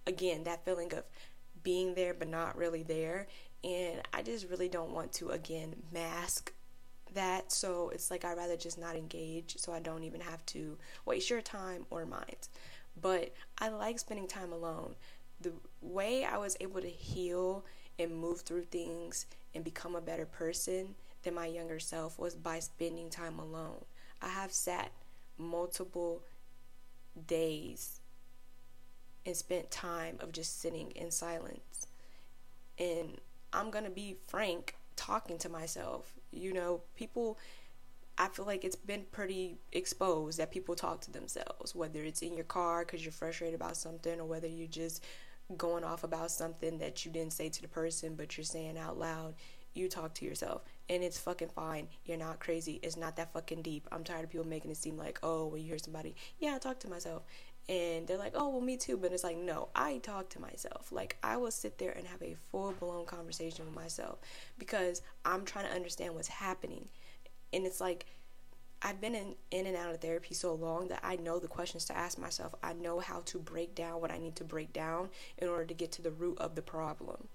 again, 0.05 0.43
that 0.43 0.65
feeling 0.65 0.93
of 0.93 1.03
being 1.63 1.95
there 1.95 2.13
but 2.13 2.27
not 2.27 2.57
really 2.57 2.83
there 2.83 3.27
and 3.63 4.01
I 4.13 4.21
just 4.21 4.49
really 4.49 4.69
don't 4.69 4.91
want 4.91 5.13
to 5.13 5.29
again 5.29 5.75
mask 5.91 6.53
that. 7.13 7.51
So 7.51 7.89
it's 7.93 8.11
like 8.11 8.25
I'd 8.25 8.37
rather 8.37 8.57
just 8.57 8.77
not 8.77 8.95
engage 8.95 9.57
so 9.57 9.73
I 9.73 9.79
don't 9.79 10.03
even 10.03 10.21
have 10.21 10.45
to 10.47 10.77
waste 11.05 11.29
your 11.29 11.41
time 11.41 11.85
or 11.89 12.05
mine. 12.05 12.35
But 12.99 13.33
I 13.57 13.69
like 13.69 13.99
spending 13.99 14.27
time 14.27 14.51
alone. 14.51 14.95
The 15.41 15.53
way 15.81 16.25
I 16.25 16.37
was 16.37 16.57
able 16.59 16.81
to 16.81 16.89
heal 16.89 17.65
and 17.99 18.15
move 18.15 18.41
through 18.41 18.65
things 18.65 19.25
and 19.53 19.63
become 19.63 19.95
a 19.95 20.01
better 20.01 20.25
person 20.25 20.95
than 21.23 21.35
my 21.35 21.47
younger 21.47 21.79
self 21.79 22.19
was 22.19 22.35
by 22.35 22.59
spending 22.59 23.09
time 23.09 23.39
alone. 23.39 23.85
I 24.21 24.29
have 24.29 24.51
sat 24.51 24.91
multiple 25.37 26.21
days 27.27 27.99
and 29.25 29.35
spent 29.35 29.71
time 29.71 30.17
of 30.19 30.31
just 30.31 30.59
sitting 30.59 30.91
in 30.91 31.11
silence. 31.11 31.87
And 32.77 33.19
I'm 33.53 33.69
going 33.69 33.85
to 33.85 33.91
be 33.91 34.17
frank 34.27 34.75
talking 34.95 35.37
to 35.39 35.49
myself. 35.49 36.13
You 36.31 36.53
know, 36.53 36.81
people, 36.95 37.37
I 38.17 38.27
feel 38.27 38.45
like 38.45 38.63
it's 38.63 38.75
been 38.75 39.05
pretty 39.11 39.57
exposed 39.71 40.39
that 40.39 40.51
people 40.51 40.75
talk 40.75 41.01
to 41.01 41.11
themselves, 41.11 41.75
whether 41.75 42.03
it's 42.03 42.21
in 42.21 42.35
your 42.35 42.45
car 42.45 42.83
because 42.85 43.03
you're 43.03 43.11
frustrated 43.11 43.55
about 43.55 43.77
something 43.77 44.19
or 44.19 44.25
whether 44.25 44.47
you're 44.47 44.67
just 44.67 45.03
going 45.57 45.83
off 45.83 46.03
about 46.03 46.31
something 46.31 46.79
that 46.79 47.05
you 47.05 47.11
didn't 47.11 47.33
say 47.33 47.49
to 47.49 47.61
the 47.61 47.67
person 47.67 48.15
but 48.15 48.37
you're 48.37 48.43
saying 48.43 48.77
out 48.77 48.97
loud. 48.97 49.35
You 49.75 49.89
talk 49.89 50.13
to 50.15 50.25
yourself 50.25 50.63
and 50.87 51.03
it's 51.03 51.19
fucking 51.19 51.49
fine. 51.49 51.87
You're 52.05 52.17
not 52.17 52.39
crazy. 52.39 52.79
It's 52.83 52.95
not 52.95 53.15
that 53.15 53.33
fucking 53.33 53.63
deep. 53.63 53.87
I'm 53.91 54.03
tired 54.03 54.23
of 54.23 54.29
people 54.29 54.45
making 54.45 54.69
it 54.69 54.77
seem 54.77 54.97
like, 54.97 55.19
oh, 55.23 55.47
when 55.47 55.61
you 55.61 55.67
hear 55.67 55.79
somebody, 55.79 56.15
yeah, 56.37 56.55
I 56.55 56.59
talk 56.59 56.79
to 56.81 56.89
myself 56.89 57.23
and 57.69 58.05
they're 58.07 58.17
like, 58.17 58.33
oh, 58.35 58.49
well, 58.49 58.61
me 58.61 58.75
too. 58.75 58.97
But 58.97 59.13
it's 59.13 59.23
like, 59.23 59.37
no, 59.37 59.69
I 59.75 59.99
talk 59.99 60.29
to 60.29 60.41
myself. 60.41 60.91
Like, 60.91 61.17
I 61.23 61.37
will 61.37 61.51
sit 61.51 61.77
there 61.77 61.91
and 61.91 62.05
have 62.07 62.21
a 62.21 62.35
full 62.51 62.73
blown 62.73 63.05
conversation 63.05 63.65
with 63.65 63.75
myself 63.75 64.19
because 64.57 65.01
I'm 65.23 65.45
trying 65.45 65.65
to 65.65 65.73
understand 65.73 66.13
what's 66.13 66.27
happening. 66.27 66.89
And 67.53 67.65
it's 67.65 67.79
like, 67.79 68.05
I've 68.81 68.99
been 68.99 69.15
in, 69.15 69.35
in 69.51 69.65
and 69.65 69.77
out 69.77 69.93
of 69.93 70.01
therapy 70.01 70.33
so 70.33 70.53
long 70.53 70.89
that 70.89 70.99
I 71.03 71.15
know 71.15 71.39
the 71.39 71.47
questions 71.47 71.85
to 71.85 71.95
ask 71.97 72.17
myself. 72.17 72.53
I 72.61 72.73
know 72.73 72.99
how 72.99 73.21
to 73.25 73.39
break 73.39 73.75
down 73.75 74.01
what 74.01 74.11
I 74.11 74.17
need 74.17 74.35
to 74.37 74.43
break 74.43 74.73
down 74.73 75.07
in 75.37 75.47
order 75.47 75.63
to 75.65 75.73
get 75.73 75.93
to 75.93 76.01
the 76.01 76.11
root 76.11 76.37
of 76.39 76.55
the 76.55 76.61
problem. 76.61 77.29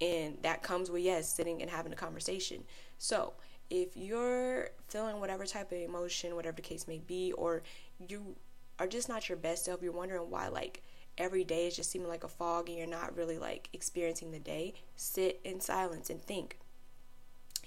And 0.00 0.38
that 0.42 0.62
comes 0.62 0.88
with, 0.88 1.02
yes, 1.02 1.28
sitting 1.28 1.60
and 1.60 1.68
having 1.68 1.92
a 1.92 1.96
conversation. 1.96 2.62
So, 2.98 3.32
if 3.70 3.96
you're 3.96 4.70
feeling 4.86 5.18
whatever 5.20 5.44
type 5.44 5.72
of 5.72 5.78
emotion, 5.78 6.36
whatever 6.36 6.56
the 6.56 6.62
case 6.62 6.86
may 6.86 6.98
be, 6.98 7.32
or 7.32 7.62
you 8.08 8.36
are 8.78 8.86
just 8.86 9.08
not 9.08 9.28
your 9.28 9.38
best 9.38 9.64
self, 9.64 9.82
you're 9.82 9.92
wondering 9.92 10.30
why 10.30 10.48
like 10.48 10.82
every 11.16 11.44
day 11.44 11.66
is 11.66 11.76
just 11.76 11.90
seeming 11.90 12.08
like 12.08 12.24
a 12.24 12.28
fog 12.28 12.68
and 12.68 12.78
you're 12.78 12.86
not 12.86 13.16
really 13.16 13.38
like 13.38 13.68
experiencing 13.72 14.30
the 14.30 14.38
day, 14.38 14.74
sit 14.96 15.40
in 15.44 15.60
silence 15.60 16.10
and 16.10 16.22
think. 16.22 16.58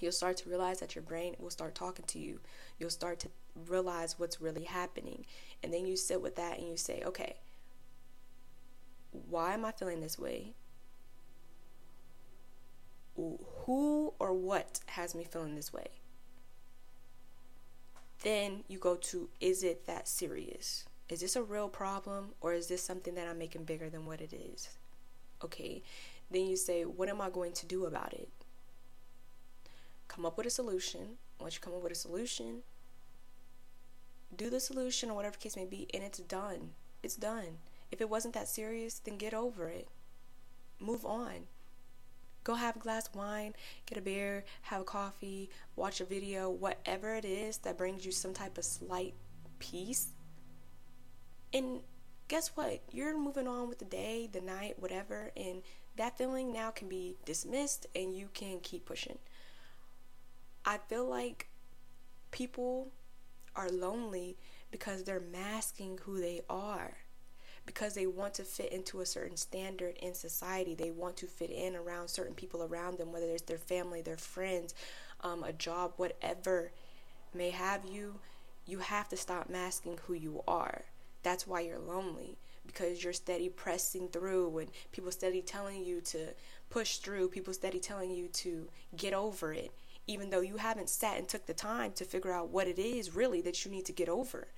You'll 0.00 0.10
start 0.10 0.38
to 0.38 0.48
realize 0.48 0.80
that 0.80 0.96
your 0.96 1.02
brain 1.02 1.36
will 1.38 1.50
start 1.50 1.74
talking 1.74 2.04
to 2.06 2.18
you. 2.18 2.40
You'll 2.78 2.90
start 2.90 3.20
to 3.20 3.28
realize 3.68 4.18
what's 4.18 4.40
really 4.40 4.64
happening. 4.64 5.26
And 5.62 5.72
then 5.72 5.86
you 5.86 5.96
sit 5.96 6.20
with 6.20 6.34
that 6.36 6.58
and 6.58 6.68
you 6.68 6.76
say, 6.76 7.02
okay, 7.06 7.36
why 9.28 9.54
am 9.54 9.64
I 9.64 9.70
feeling 9.70 10.00
this 10.00 10.18
way? 10.18 10.54
Who 13.14 14.14
or 14.18 14.32
what 14.32 14.80
has 14.86 15.14
me 15.14 15.22
feeling 15.22 15.54
this 15.54 15.72
way? 15.72 15.88
Then 18.24 18.64
you 18.66 18.78
go 18.78 18.96
to, 18.96 19.28
is 19.40 19.62
it 19.62 19.86
that 19.86 20.08
serious? 20.08 20.86
Is 21.08 21.20
this 21.20 21.36
a 21.36 21.42
real 21.42 21.68
problem 21.68 22.30
or 22.40 22.52
is 22.52 22.68
this 22.68 22.82
something 22.82 23.14
that 23.14 23.28
I'm 23.28 23.38
making 23.38 23.64
bigger 23.64 23.90
than 23.90 24.06
what 24.06 24.20
it 24.20 24.32
is? 24.32 24.70
Okay. 25.44 25.82
Then 26.30 26.46
you 26.46 26.56
say, 26.56 26.84
what 26.84 27.08
am 27.08 27.20
I 27.20 27.28
going 27.28 27.52
to 27.52 27.66
do 27.66 27.84
about 27.84 28.12
it? 28.14 28.28
Come 30.08 30.24
up 30.24 30.38
with 30.38 30.46
a 30.46 30.50
solution. 30.50 31.18
Once 31.38 31.54
you 31.54 31.60
come 31.60 31.74
up 31.74 31.82
with 31.82 31.92
a 31.92 31.96
solution, 31.96 32.62
do 34.36 34.48
the 34.48 34.60
solution 34.60 35.10
or 35.10 35.14
whatever 35.14 35.36
case 35.36 35.56
may 35.56 35.66
be, 35.66 35.88
and 35.92 36.02
it's 36.02 36.18
done. 36.20 36.70
It's 37.02 37.16
done. 37.16 37.58
If 37.90 38.00
it 38.00 38.08
wasn't 38.08 38.34
that 38.34 38.48
serious, 38.48 38.98
then 38.98 39.18
get 39.18 39.34
over 39.34 39.68
it. 39.68 39.88
Move 40.80 41.04
on. 41.04 41.46
Go 42.44 42.54
have 42.54 42.76
a 42.76 42.80
glass 42.80 43.08
of 43.08 43.14
wine, 43.14 43.54
get 43.86 43.98
a 43.98 44.00
beer, 44.00 44.44
have 44.62 44.80
a 44.80 44.84
coffee, 44.84 45.50
watch 45.76 46.00
a 46.00 46.04
video, 46.04 46.50
whatever 46.50 47.14
it 47.14 47.24
is 47.24 47.58
that 47.58 47.78
brings 47.78 48.04
you 48.04 48.10
some 48.10 48.32
type 48.32 48.58
of 48.58 48.64
slight 48.64 49.14
peace 49.58 50.08
and 51.52 51.80
guess 52.28 52.48
what? 52.54 52.80
You're 52.90 53.18
moving 53.18 53.46
on 53.46 53.68
with 53.68 53.78
the 53.78 53.84
day, 53.84 54.28
the 54.32 54.40
night, 54.40 54.76
whatever, 54.78 55.30
and 55.36 55.62
that 55.96 56.16
feeling 56.16 56.52
now 56.52 56.70
can 56.70 56.88
be 56.88 57.16
dismissed 57.24 57.86
and 57.94 58.16
you 58.16 58.28
can 58.32 58.60
keep 58.60 58.86
pushing. 58.86 59.18
I 60.64 60.78
feel 60.78 61.06
like 61.06 61.48
people 62.30 62.88
are 63.54 63.68
lonely 63.68 64.38
because 64.70 65.04
they're 65.04 65.20
masking 65.20 65.98
who 66.04 66.20
they 66.20 66.40
are. 66.48 66.94
Because 67.64 67.94
they 67.94 68.06
want 68.06 68.34
to 68.34 68.42
fit 68.42 68.72
into 68.72 69.00
a 69.00 69.06
certain 69.06 69.36
standard 69.36 69.96
in 70.02 70.14
society. 70.14 70.74
They 70.74 70.90
want 70.90 71.16
to 71.18 71.26
fit 71.26 71.50
in 71.50 71.76
around 71.76 72.08
certain 72.08 72.34
people 72.34 72.64
around 72.64 72.98
them, 72.98 73.12
whether 73.12 73.26
it's 73.26 73.42
their 73.42 73.58
family, 73.58 74.02
their 74.02 74.16
friends, 74.16 74.74
um, 75.20 75.44
a 75.44 75.52
job, 75.52 75.92
whatever 75.96 76.72
may 77.32 77.50
have 77.50 77.84
you. 77.84 78.18
You 78.66 78.78
have 78.78 79.08
to 79.10 79.16
stop 79.16 79.48
masking 79.48 79.98
who 80.06 80.14
you 80.14 80.42
are 80.48 80.84
that's 81.22 81.46
why 81.46 81.60
you're 81.60 81.78
lonely 81.78 82.36
because 82.66 83.02
you're 83.02 83.12
steady 83.12 83.48
pressing 83.48 84.08
through 84.08 84.58
and 84.58 84.70
people 84.92 85.10
steady 85.10 85.42
telling 85.42 85.84
you 85.84 86.00
to 86.00 86.28
push 86.70 86.96
through, 86.96 87.28
people 87.28 87.52
steady 87.52 87.78
telling 87.78 88.10
you 88.10 88.28
to 88.28 88.68
get 88.96 89.12
over 89.12 89.52
it, 89.52 89.72
even 90.06 90.30
though 90.30 90.40
you 90.40 90.56
haven't 90.56 90.88
sat 90.88 91.18
and 91.18 91.28
took 91.28 91.46
the 91.46 91.54
time 91.54 91.92
to 91.92 92.04
figure 92.04 92.32
out 92.32 92.48
what 92.48 92.68
it 92.68 92.78
is 92.78 93.14
really 93.14 93.40
that 93.42 93.64
you 93.64 93.70
need 93.70 93.84
to 93.84 93.92
get 93.92 94.08
over. 94.08 94.48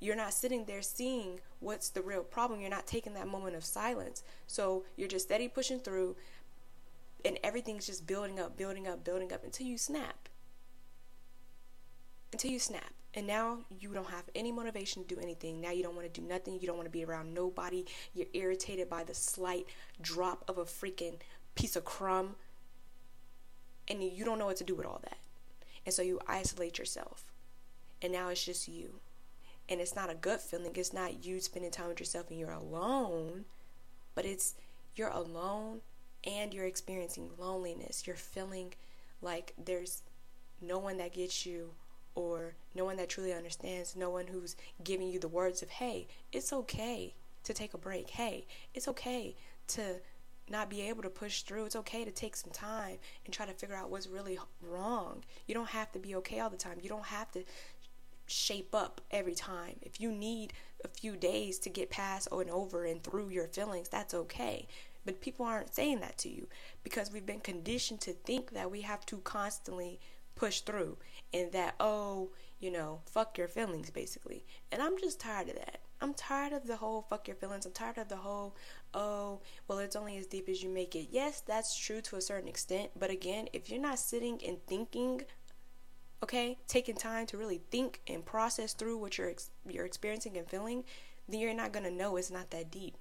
You're 0.00 0.16
not 0.16 0.32
sitting 0.32 0.64
there 0.64 0.82
seeing 0.82 1.40
what's 1.58 1.90
the 1.90 2.02
real 2.02 2.22
problem. 2.22 2.60
You're 2.60 2.70
not 2.70 2.86
taking 2.86 3.14
that 3.14 3.26
moment 3.26 3.56
of 3.56 3.64
silence. 3.64 4.22
So 4.46 4.84
you're 4.96 5.08
just 5.08 5.26
steady 5.26 5.48
pushing 5.48 5.80
through, 5.80 6.16
and 7.24 7.38
everything's 7.42 7.86
just 7.86 8.06
building 8.06 8.38
up, 8.38 8.56
building 8.56 8.86
up, 8.86 9.02
building 9.02 9.32
up 9.32 9.42
until 9.42 9.66
you 9.66 9.76
snap. 9.76 10.28
Until 12.32 12.52
you 12.52 12.60
snap. 12.60 12.92
And 13.14 13.26
now 13.26 13.58
you 13.80 13.92
don't 13.92 14.10
have 14.10 14.24
any 14.34 14.52
motivation 14.52 15.02
to 15.02 15.14
do 15.14 15.20
anything. 15.20 15.60
Now 15.60 15.70
you 15.70 15.82
don't 15.82 15.96
want 15.96 16.12
to 16.12 16.20
do 16.20 16.26
nothing. 16.26 16.60
You 16.60 16.66
don't 16.66 16.76
want 16.76 16.86
to 16.86 16.92
be 16.92 17.04
around 17.04 17.34
nobody. 17.34 17.84
You're 18.14 18.26
irritated 18.34 18.90
by 18.90 19.04
the 19.04 19.14
slight 19.14 19.66
drop 20.00 20.44
of 20.46 20.58
a 20.58 20.64
freaking 20.64 21.14
piece 21.54 21.74
of 21.74 21.84
crumb. 21.84 22.36
And 23.88 24.02
you 24.02 24.24
don't 24.24 24.38
know 24.38 24.46
what 24.46 24.56
to 24.58 24.64
do 24.64 24.74
with 24.74 24.86
all 24.86 25.00
that. 25.04 25.18
And 25.86 25.94
so 25.94 26.02
you 26.02 26.20
isolate 26.28 26.78
yourself. 26.78 27.32
And 28.02 28.12
now 28.12 28.28
it's 28.28 28.44
just 28.44 28.68
you. 28.68 29.00
And 29.68 29.80
it's 29.80 29.96
not 29.96 30.10
a 30.10 30.14
good 30.14 30.40
feeling. 30.40 30.72
It's 30.74 30.92
not 30.92 31.24
you 31.24 31.40
spending 31.40 31.70
time 31.70 31.88
with 31.88 32.00
yourself 32.00 32.30
and 32.30 32.38
you're 32.38 32.50
alone. 32.50 33.46
But 34.14 34.26
it's 34.26 34.54
you're 34.96 35.08
alone 35.08 35.80
and 36.24 36.52
you're 36.52 36.66
experiencing 36.66 37.30
loneliness. 37.38 38.06
You're 38.06 38.16
feeling 38.16 38.74
like 39.22 39.54
there's 39.62 40.02
no 40.60 40.78
one 40.78 40.98
that 40.98 41.14
gets 41.14 41.46
you 41.46 41.70
or 42.18 42.54
no 42.74 42.84
one 42.84 42.96
that 42.96 43.08
truly 43.08 43.32
understands, 43.32 43.94
no 43.94 44.10
one 44.10 44.26
who's 44.26 44.56
giving 44.82 45.08
you 45.08 45.20
the 45.20 45.28
words 45.28 45.62
of, 45.62 45.70
hey, 45.70 46.08
it's 46.32 46.52
okay 46.52 47.14
to 47.44 47.54
take 47.54 47.74
a 47.74 47.78
break. 47.78 48.10
Hey, 48.10 48.44
it's 48.74 48.88
okay 48.88 49.36
to 49.68 50.00
not 50.50 50.68
be 50.68 50.80
able 50.82 51.02
to 51.02 51.10
push 51.10 51.42
through. 51.42 51.66
It's 51.66 51.76
okay 51.76 52.04
to 52.04 52.10
take 52.10 52.34
some 52.34 52.50
time 52.50 52.96
and 53.24 53.32
try 53.32 53.46
to 53.46 53.52
figure 53.52 53.76
out 53.76 53.90
what's 53.90 54.08
really 54.08 54.36
wrong. 54.60 55.22
You 55.46 55.54
don't 55.54 55.68
have 55.68 55.92
to 55.92 56.00
be 56.00 56.16
okay 56.16 56.40
all 56.40 56.50
the 56.50 56.56
time. 56.56 56.78
You 56.82 56.88
don't 56.88 57.06
have 57.06 57.30
to 57.32 57.44
shape 58.26 58.74
up 58.74 59.00
every 59.12 59.34
time. 59.36 59.76
If 59.82 60.00
you 60.00 60.10
need 60.10 60.52
a 60.84 60.88
few 60.88 61.14
days 61.16 61.60
to 61.60 61.70
get 61.70 61.88
past 61.88 62.26
and 62.32 62.50
over 62.50 62.84
and 62.84 63.00
through 63.00 63.28
your 63.28 63.46
feelings, 63.46 63.88
that's 63.88 64.12
okay. 64.12 64.66
But 65.04 65.20
people 65.20 65.46
aren't 65.46 65.72
saying 65.72 66.00
that 66.00 66.18
to 66.18 66.28
you 66.28 66.48
because 66.82 67.12
we've 67.12 67.24
been 67.24 67.40
conditioned 67.40 68.00
to 68.00 68.12
think 68.12 68.50
that 68.50 68.72
we 68.72 68.80
have 68.80 69.06
to 69.06 69.18
constantly 69.18 70.00
push 70.34 70.60
through 70.60 70.96
and 71.32 71.52
that 71.52 71.74
oh 71.80 72.30
you 72.58 72.70
know 72.70 73.00
fuck 73.06 73.38
your 73.38 73.48
feelings 73.48 73.90
basically 73.90 74.44
and 74.72 74.82
i'm 74.82 74.98
just 74.98 75.20
tired 75.20 75.48
of 75.48 75.54
that 75.54 75.80
I'm 76.00 76.14
tired 76.14 76.52
of 76.52 76.66
the 76.66 76.76
whole 76.76 77.02
fuck 77.02 77.26
your 77.26 77.36
feelings. 77.36 77.66
I'm 77.66 77.72
tired 77.72 77.98
of 77.98 78.08
the 78.08 78.16
whole, 78.16 78.54
oh, 78.94 79.40
well, 79.66 79.78
it's 79.78 79.96
only 79.96 80.16
as 80.16 80.26
deep 80.26 80.48
as 80.48 80.62
you 80.62 80.68
make 80.68 80.94
it. 80.94 81.08
Yes, 81.10 81.40
that's 81.40 81.76
true 81.76 82.00
to 82.02 82.16
a 82.16 82.20
certain 82.20 82.48
extent. 82.48 82.90
But 82.98 83.10
again, 83.10 83.48
if 83.52 83.68
you're 83.68 83.80
not 83.80 83.98
sitting 83.98 84.40
and 84.46 84.58
thinking, 84.66 85.22
okay, 86.22 86.58
taking 86.68 86.94
time 86.94 87.26
to 87.26 87.36
really 87.36 87.60
think 87.70 88.00
and 88.06 88.24
process 88.24 88.74
through 88.74 88.98
what 88.98 89.18
you're, 89.18 89.30
ex- 89.30 89.50
you're 89.68 89.86
experiencing 89.86 90.36
and 90.36 90.48
feeling, 90.48 90.84
then 91.28 91.40
you're 91.40 91.54
not 91.54 91.72
going 91.72 91.84
to 91.84 91.90
know 91.90 92.16
it's 92.16 92.30
not 92.30 92.50
that 92.50 92.70
deep. 92.70 92.96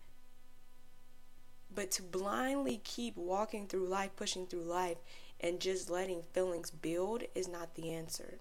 But 1.74 1.92
to 1.92 2.02
blindly 2.02 2.82
keep 2.84 3.16
walking 3.16 3.68
through 3.68 3.88
life, 3.88 4.16
pushing 4.16 4.48
through 4.48 4.64
life, 4.64 4.98
and 5.40 5.60
just 5.60 5.90
letting 5.90 6.22
feelings 6.22 6.72
build 6.72 7.24
is 7.36 7.48
not 7.48 7.76
the 7.76 7.92
answer. 7.92 8.40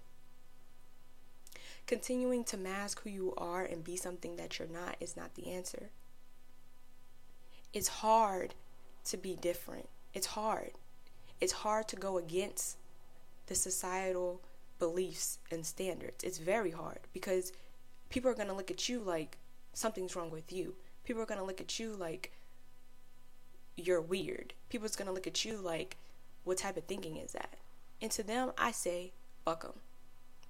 Continuing 1.85 2.43
to 2.45 2.57
mask 2.57 3.03
who 3.03 3.09
you 3.09 3.33
are 3.37 3.63
and 3.63 3.83
be 3.83 3.95
something 3.95 4.35
that 4.35 4.59
you're 4.59 4.67
not 4.67 4.97
is 4.99 5.15
not 5.15 5.35
the 5.35 5.51
answer. 5.51 5.89
It's 7.73 7.87
hard 7.87 8.53
to 9.05 9.17
be 9.17 9.35
different. 9.35 9.87
It's 10.13 10.27
hard. 10.27 10.71
It's 11.39 11.53
hard 11.53 11.87
to 11.89 11.95
go 11.95 12.17
against 12.17 12.77
the 13.45 13.55
societal 13.55 14.41
beliefs 14.79 15.39
and 15.51 15.65
standards. 15.65 16.23
It's 16.23 16.39
very 16.39 16.71
hard 16.71 16.99
because 17.13 17.53
people 18.09 18.29
are 18.29 18.35
going 18.35 18.47
to 18.47 18.53
look 18.53 18.71
at 18.71 18.89
you 18.89 18.99
like 18.99 19.37
something's 19.73 20.15
wrong 20.15 20.31
with 20.31 20.51
you. 20.51 20.75
People 21.05 21.21
are 21.21 21.25
going 21.25 21.39
to 21.39 21.45
look 21.45 21.61
at 21.61 21.79
you 21.79 21.95
like 21.95 22.33
you're 23.77 24.01
weird. 24.01 24.53
People's 24.69 24.95
going 24.95 25.07
to 25.07 25.13
look 25.13 25.27
at 25.27 25.45
you 25.45 25.57
like, 25.57 25.97
what 26.47 26.57
type 26.57 26.77
of 26.77 26.85
thinking 26.85 27.17
is 27.17 27.33
that? 27.33 27.55
And 28.01 28.09
to 28.11 28.23
them, 28.23 28.53
I 28.57 28.71
say, 28.71 29.11
fuck 29.43 29.63
them. 29.63 29.73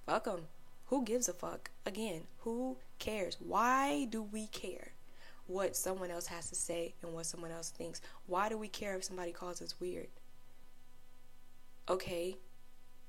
Fuck 0.06 0.24
them. 0.24 0.42
Who 0.86 1.04
gives 1.04 1.28
a 1.28 1.32
fuck? 1.32 1.70
Again, 1.84 2.22
who 2.38 2.76
cares? 3.00 3.36
Why 3.40 4.04
do 4.04 4.22
we 4.22 4.46
care 4.46 4.92
what 5.48 5.74
someone 5.74 6.10
else 6.10 6.26
has 6.26 6.48
to 6.50 6.54
say 6.54 6.94
and 7.02 7.12
what 7.12 7.26
someone 7.26 7.50
else 7.50 7.70
thinks? 7.70 8.00
Why 8.26 8.48
do 8.48 8.56
we 8.56 8.68
care 8.68 8.94
if 8.96 9.04
somebody 9.04 9.32
calls 9.32 9.60
us 9.60 9.80
weird? 9.80 10.06
Okay, 11.88 12.36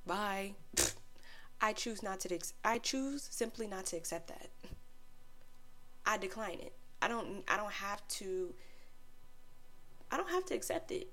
bye. 0.08 0.54
I 1.62 1.74
choose 1.74 2.02
not 2.02 2.22
to. 2.22 2.40
I 2.66 2.80
choose 2.80 3.28
simply 3.30 3.68
not 3.68 3.86
to 3.88 3.98
accept 3.98 4.30
that. 4.30 4.50
I 6.06 6.18
decline 6.18 6.60
it. 6.60 6.74
I 7.02 7.08
don't. 7.08 7.44
I 7.48 7.56
don't 7.56 7.72
have 7.72 8.06
to. 8.08 8.54
I 10.12 10.18
don't 10.18 10.30
have 10.30 10.46
to 10.46 10.56
accept 10.56 10.92
it. 10.92 11.10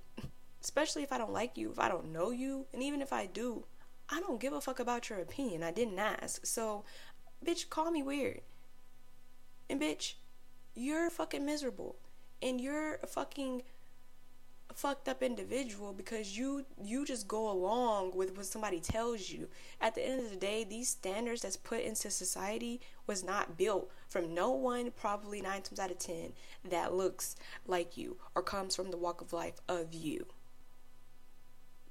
Especially 0.67 1.05
if 1.05 1.13
I 1.13 1.19
don't 1.19 1.33
like 1.33 1.57
you, 1.57 1.71
if 1.71 1.79
I 1.79 1.89
don't 1.89 2.13
know 2.13 2.33
you, 2.33 2.67
and 2.73 2.83
even 2.83 3.01
if 3.01 3.13
I 3.13 3.27
do, 3.27 3.67
I 4.11 4.19
don't 4.19 4.41
give 4.41 4.53
a 4.53 4.61
fuck 4.61 4.81
about 4.81 5.09
your 5.09 5.21
opinion. 5.21 5.63
I 5.63 5.71
didn't 5.71 6.01
ask. 6.01 6.45
So, 6.45 6.83
bitch, 7.45 7.71
call 7.71 7.93
me 7.93 8.03
weird. 8.03 8.41
And 9.71 9.81
bitch, 9.81 10.15
you're 10.75 11.09
fucking 11.09 11.47
miserable. 11.47 11.95
And 12.43 12.61
you're 12.61 12.97
a 12.97 13.07
fucking 13.07 13.63
fucked 14.75 15.09
up 15.09 15.23
individual 15.23 15.93
because 15.93 16.37
you 16.37 16.67
you 16.83 17.07
just 17.07 17.29
go 17.29 17.49
along 17.49 18.17
with 18.17 18.37
what 18.37 18.47
somebody 18.47 18.81
tells 18.81 19.31
you. 19.31 19.47
At 19.81 19.95
the 19.95 20.05
end 20.05 20.19
of 20.21 20.31
the 20.31 20.37
day, 20.37 20.65
these 20.65 20.89
standards 20.89 21.43
that's 21.43 21.57
put 21.57 21.83
into 21.83 22.11
society 22.11 22.81
was 23.07 23.23
not 23.23 23.57
built 23.57 23.89
from 24.09 24.35
no 24.35 24.51
one 24.51 24.91
probably 24.91 25.41
9 25.41 25.63
times 25.63 25.79
out 25.79 25.93
of 25.93 26.01
10 26.01 26.33
that 26.71 26.93
looks 26.93 27.37
like 27.69 27.97
you 27.97 28.17
or 28.35 28.43
comes 28.43 28.75
from 28.75 28.91
the 28.91 28.97
walk 28.97 29.21
of 29.21 29.33
life 29.33 29.61
of 29.69 29.95
you. 29.95 30.27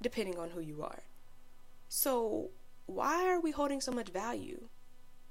Depending 0.00 0.38
on 0.38 0.50
who 0.50 0.60
you 0.60 0.82
are. 0.82 1.02
So, 1.88 2.50
why 2.86 3.26
are 3.28 3.40
we 3.40 3.50
holding 3.50 3.80
so 3.80 3.92
much 3.92 4.08
value 4.08 4.68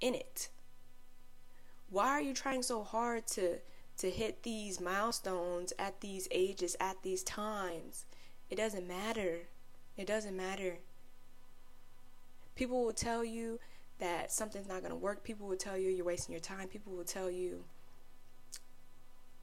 in 0.01 0.15
it? 0.15 0.49
Why 1.89 2.09
are 2.09 2.21
you 2.21 2.33
trying 2.33 2.63
so 2.63 2.83
hard 2.83 3.27
to 3.27 3.59
to 3.97 4.09
hit 4.09 4.43
these 4.43 4.81
milestones 4.81 5.71
at 5.79 6.01
these 6.01 6.27
ages, 6.31 6.75
at 6.79 7.01
these 7.03 7.23
times? 7.23 8.05
It 8.49 8.55
doesn't 8.55 8.87
matter. 8.87 9.47
It 9.97 10.07
doesn't 10.07 10.35
matter. 10.35 10.79
People 12.55 12.83
will 12.83 12.93
tell 12.93 13.23
you 13.23 13.59
that 13.99 14.31
something's 14.31 14.67
not 14.67 14.81
going 14.81 14.91
to 14.91 14.97
work. 14.97 15.23
People 15.23 15.47
will 15.47 15.55
tell 15.55 15.77
you 15.77 15.89
you're 15.89 16.05
wasting 16.05 16.33
your 16.33 16.41
time. 16.41 16.67
People 16.67 16.93
will 16.93 17.03
tell 17.03 17.29
you 17.29 17.63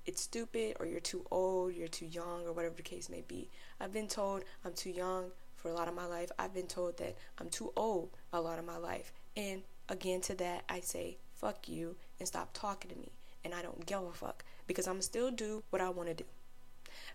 it's 0.07 0.23
stupid 0.23 0.77
or 0.81 0.87
you're 0.87 1.01
too 1.01 1.25
old, 1.31 1.75
you're 1.75 1.89
too 1.89 2.07
young, 2.07 2.45
or 2.47 2.53
whatever 2.53 2.75
the 2.75 2.83
case 2.83 3.09
may 3.09 3.23
be. 3.27 3.51
I've 3.81 3.93
been 3.93 4.09
told 4.09 4.45
I'm 4.65 4.73
too 4.73 4.91
young, 4.91 5.31
for 5.63 5.71
a 5.71 5.75
lot 5.75 5.89
of 5.89 5.95
my 5.95 6.07
life. 6.07 6.31
I've 6.39 6.53
been 6.53 6.67
told 6.67 6.99
that 6.99 7.17
I'm 7.39 7.49
too 7.49 7.73
old 7.77 8.11
a 8.33 8.41
lot 8.41 8.59
of 8.59 8.65
my 8.65 8.77
life. 8.77 9.13
And 9.37 9.63
again, 9.89 10.21
to 10.23 10.35
that, 10.35 10.65
I 10.69 10.81
say, 10.81 11.19
fuck 11.37 11.69
you 11.69 11.97
and 12.19 12.27
stop 12.27 12.51
talking 12.53 12.91
to 12.91 12.99
me. 12.99 13.13
And 13.45 13.55
I 13.55 13.63
don't 13.63 13.87
give 13.87 14.03
a 14.03 14.13
fuck 14.13 14.45
because 14.67 14.87
I'm 14.89 15.01
still 15.01 15.31
do 15.31 15.63
what 15.71 15.81
I 15.81 15.89
want 15.89 16.09
to 16.09 16.15
do. 16.15 16.25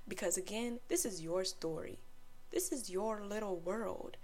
Because 0.08 0.38
again, 0.38 0.80
this 0.88 1.06
is 1.06 1.22
your 1.22 1.44
story. 1.44 2.00
This 2.52 2.72
is 2.72 2.90
your 2.90 3.22
little 3.22 3.58
world. 3.58 4.18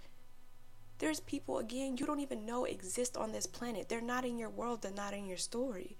There's 0.98 1.20
people, 1.20 1.58
again, 1.58 1.96
you 1.98 2.06
don't 2.06 2.20
even 2.20 2.46
know 2.46 2.64
exist 2.64 3.16
on 3.16 3.32
this 3.32 3.46
planet. 3.46 3.88
They're 3.88 4.00
not 4.00 4.24
in 4.24 4.38
your 4.38 4.48
world, 4.48 4.80
they're 4.82 4.92
not 4.92 5.12
in 5.12 5.26
your 5.26 5.36
story. 5.36 5.96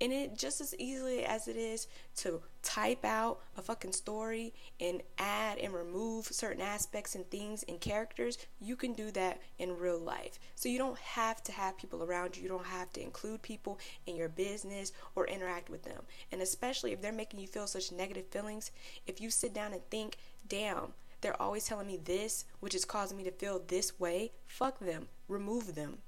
And 0.00 0.12
it 0.12 0.38
just 0.38 0.60
as 0.60 0.74
easily 0.78 1.24
as 1.24 1.46
it 1.46 1.56
is 1.56 1.86
to 2.16 2.40
type 2.62 3.04
out 3.04 3.40
a 3.56 3.62
fucking 3.62 3.92
story 3.92 4.54
and 4.80 5.02
add 5.18 5.58
and 5.58 5.74
remove 5.74 6.26
certain 6.26 6.62
aspects 6.62 7.14
and 7.14 7.28
things 7.30 7.64
and 7.68 7.80
characters, 7.80 8.38
you 8.60 8.76
can 8.76 8.94
do 8.94 9.10
that 9.10 9.40
in 9.58 9.76
real 9.76 9.98
life. 9.98 10.38
So 10.54 10.70
you 10.70 10.78
don't 10.78 10.98
have 10.98 11.42
to 11.44 11.52
have 11.52 11.76
people 11.76 12.02
around 12.02 12.36
you. 12.36 12.42
You 12.42 12.48
don't 12.48 12.66
have 12.66 12.92
to 12.94 13.02
include 13.02 13.42
people 13.42 13.78
in 14.06 14.16
your 14.16 14.30
business 14.30 14.92
or 15.14 15.26
interact 15.26 15.68
with 15.68 15.82
them. 15.82 16.02
And 16.32 16.40
especially 16.40 16.92
if 16.92 17.02
they're 17.02 17.12
making 17.12 17.40
you 17.40 17.46
feel 17.46 17.66
such 17.66 17.92
negative 17.92 18.28
feelings, 18.28 18.70
if 19.06 19.20
you 19.20 19.30
sit 19.30 19.52
down 19.52 19.72
and 19.74 19.82
think, 19.90 20.16
damn, 20.48 20.94
they're 21.20 21.40
always 21.40 21.66
telling 21.66 21.86
me 21.86 21.98
this, 22.02 22.46
which 22.60 22.74
is 22.74 22.86
causing 22.86 23.18
me 23.18 23.24
to 23.24 23.30
feel 23.30 23.60
this 23.66 24.00
way, 24.00 24.32
fuck 24.46 24.78
them, 24.78 25.08
remove 25.28 25.74
them 25.74 25.98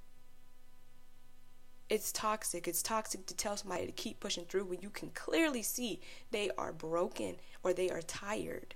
it's 1.92 2.10
toxic. 2.10 2.66
It's 2.66 2.82
toxic 2.82 3.26
to 3.26 3.36
tell 3.36 3.54
somebody 3.54 3.84
to 3.84 3.92
keep 3.92 4.18
pushing 4.18 4.46
through 4.46 4.64
when 4.64 4.80
you 4.80 4.88
can 4.88 5.10
clearly 5.10 5.60
see 5.60 6.00
they 6.30 6.50
are 6.56 6.72
broken 6.72 7.36
or 7.62 7.74
they 7.74 7.90
are 7.90 8.00
tired. 8.00 8.74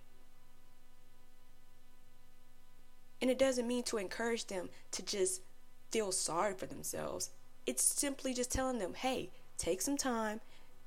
And 3.22 3.30
it 3.30 3.38
doesn't 3.38 3.66
mean 3.66 3.84
to 3.84 3.96
encourage 3.96 4.48
them 4.48 4.68
to 4.90 5.02
just 5.02 5.40
feel 5.90 6.12
sorry 6.12 6.52
for 6.52 6.66
themselves. 6.66 7.30
It's 7.64 7.82
simply 7.82 8.34
just 8.34 8.52
telling 8.52 8.80
them, 8.80 8.92
hey, 8.92 9.30
take 9.56 9.80
some 9.80 9.96
time, 9.96 10.42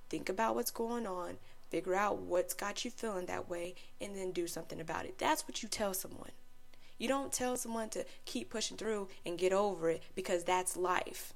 think 0.08 0.30
about 0.30 0.54
what's 0.54 0.70
going 0.70 1.08
on, 1.08 1.38
figure 1.72 1.96
out 1.96 2.20
what's 2.20 2.54
got 2.54 2.86
you 2.86 2.92
feeling 2.92 3.26
that 3.26 3.50
way, 3.50 3.74
and 4.00 4.16
then 4.16 4.34
do 4.34 4.46
something 4.46 4.80
about 4.80 5.06
it. 5.06 5.18
That's 5.18 5.48
what 5.48 5.64
you 5.64 5.68
tell 5.68 5.96
someone. 5.96 6.30
You 7.00 7.08
don't 7.08 7.34
tell 7.34 7.58
someone 7.58 7.90
to 7.90 8.06
keep 8.26 8.52
pushing 8.52 8.78
through 8.78 9.08
and 9.26 9.36
get 9.36 9.52
over 9.52 9.90
it 9.90 10.04
because 10.14 10.44
that's 10.44 10.78
life. 10.78 11.34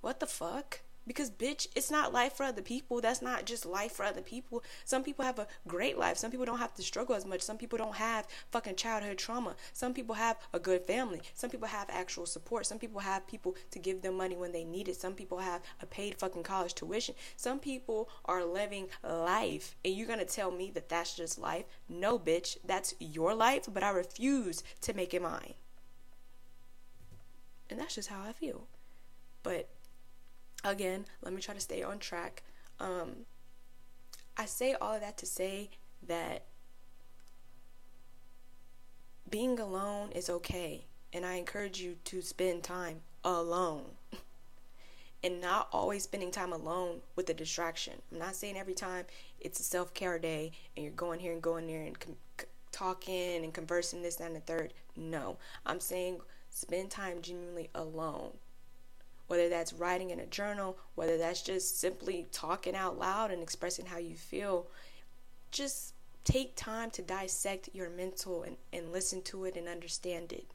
What 0.00 0.20
the 0.20 0.26
fuck? 0.26 0.80
Because, 1.06 1.30
bitch, 1.30 1.68
it's 1.74 1.90
not 1.90 2.12
life 2.12 2.34
for 2.34 2.44
other 2.44 2.60
people. 2.60 3.00
That's 3.00 3.22
not 3.22 3.46
just 3.46 3.64
life 3.64 3.92
for 3.92 4.04
other 4.04 4.20
people. 4.20 4.62
Some 4.84 5.02
people 5.02 5.24
have 5.24 5.38
a 5.38 5.46
great 5.66 5.96
life. 5.96 6.18
Some 6.18 6.30
people 6.30 6.44
don't 6.44 6.58
have 6.58 6.74
to 6.74 6.82
struggle 6.82 7.14
as 7.14 7.24
much. 7.24 7.40
Some 7.40 7.56
people 7.56 7.78
don't 7.78 7.94
have 7.94 8.28
fucking 8.50 8.76
childhood 8.76 9.16
trauma. 9.16 9.56
Some 9.72 9.94
people 9.94 10.16
have 10.16 10.36
a 10.52 10.58
good 10.58 10.82
family. 10.82 11.22
Some 11.32 11.48
people 11.48 11.66
have 11.66 11.88
actual 11.88 12.26
support. 12.26 12.66
Some 12.66 12.78
people 12.78 13.00
have 13.00 13.26
people 13.26 13.56
to 13.70 13.78
give 13.78 14.02
them 14.02 14.18
money 14.18 14.36
when 14.36 14.52
they 14.52 14.64
need 14.64 14.86
it. 14.86 14.96
Some 14.96 15.14
people 15.14 15.38
have 15.38 15.62
a 15.80 15.86
paid 15.86 16.18
fucking 16.18 16.42
college 16.42 16.74
tuition. 16.74 17.14
Some 17.36 17.58
people 17.58 18.10
are 18.26 18.44
living 18.44 18.88
life. 19.02 19.76
And 19.86 19.94
you're 19.94 20.06
going 20.06 20.18
to 20.18 20.26
tell 20.26 20.50
me 20.50 20.70
that 20.72 20.90
that's 20.90 21.16
just 21.16 21.38
life? 21.38 21.64
No, 21.88 22.18
bitch. 22.18 22.58
That's 22.66 22.94
your 23.00 23.34
life, 23.34 23.66
but 23.72 23.82
I 23.82 23.90
refuse 23.90 24.62
to 24.82 24.92
make 24.92 25.14
it 25.14 25.22
mine. 25.22 25.54
And 27.70 27.80
that's 27.80 27.94
just 27.94 28.10
how 28.10 28.22
I 28.22 28.32
feel. 28.32 28.66
But 29.42 29.70
again, 30.64 31.06
let 31.22 31.32
me 31.32 31.40
try 31.40 31.54
to 31.54 31.60
stay 31.60 31.82
on 31.82 31.98
track. 31.98 32.42
Um, 32.80 33.26
I 34.36 34.46
say 34.46 34.74
all 34.74 34.94
of 34.94 35.00
that 35.00 35.18
to 35.18 35.26
say 35.26 35.70
that 36.06 36.44
being 39.28 39.58
alone 39.58 40.10
is 40.12 40.30
okay. 40.30 40.86
And 41.12 41.24
I 41.24 41.34
encourage 41.34 41.80
you 41.80 41.96
to 42.04 42.22
spend 42.22 42.62
time 42.62 43.00
alone. 43.24 43.84
and 45.24 45.40
not 45.40 45.68
always 45.72 46.04
spending 46.04 46.30
time 46.30 46.52
alone 46.52 47.00
with 47.16 47.28
a 47.30 47.34
distraction. 47.34 47.94
I'm 48.12 48.18
not 48.18 48.36
saying 48.36 48.56
every 48.56 48.74
time 48.74 49.06
it's 49.40 49.58
a 49.60 49.64
self 49.64 49.92
care 49.94 50.18
day 50.18 50.52
and 50.76 50.84
you're 50.84 50.94
going 50.94 51.20
here 51.20 51.32
and 51.32 51.42
going 51.42 51.66
there 51.66 51.82
and 51.82 51.98
com- 51.98 52.16
c- 52.38 52.46
talking 52.70 53.42
and 53.42 53.52
conversing 53.52 54.02
this, 54.02 54.16
that, 54.16 54.28
and 54.28 54.36
the 54.36 54.40
third. 54.40 54.74
No. 54.96 55.38
I'm 55.66 55.80
saying 55.80 56.20
spend 56.50 56.90
time 56.90 57.20
genuinely 57.20 57.70
alone 57.74 58.32
whether 59.28 59.48
that's 59.48 59.72
writing 59.72 60.10
in 60.10 60.18
a 60.18 60.26
journal, 60.26 60.76
whether 60.94 61.16
that's 61.16 61.42
just 61.42 61.78
simply 61.78 62.26
talking 62.32 62.74
out 62.74 62.98
loud 62.98 63.30
and 63.30 63.42
expressing 63.42 63.86
how 63.86 63.98
you 63.98 64.16
feel, 64.16 64.66
just 65.52 65.94
take 66.24 66.56
time 66.56 66.90
to 66.90 67.02
dissect 67.02 67.68
your 67.72 67.88
mental 67.88 68.42
and, 68.42 68.56
and 68.72 68.92
listen 68.92 69.22
to 69.22 69.44
it 69.44 69.56
and 69.56 69.68
understand 69.68 70.32
it. 70.32 70.46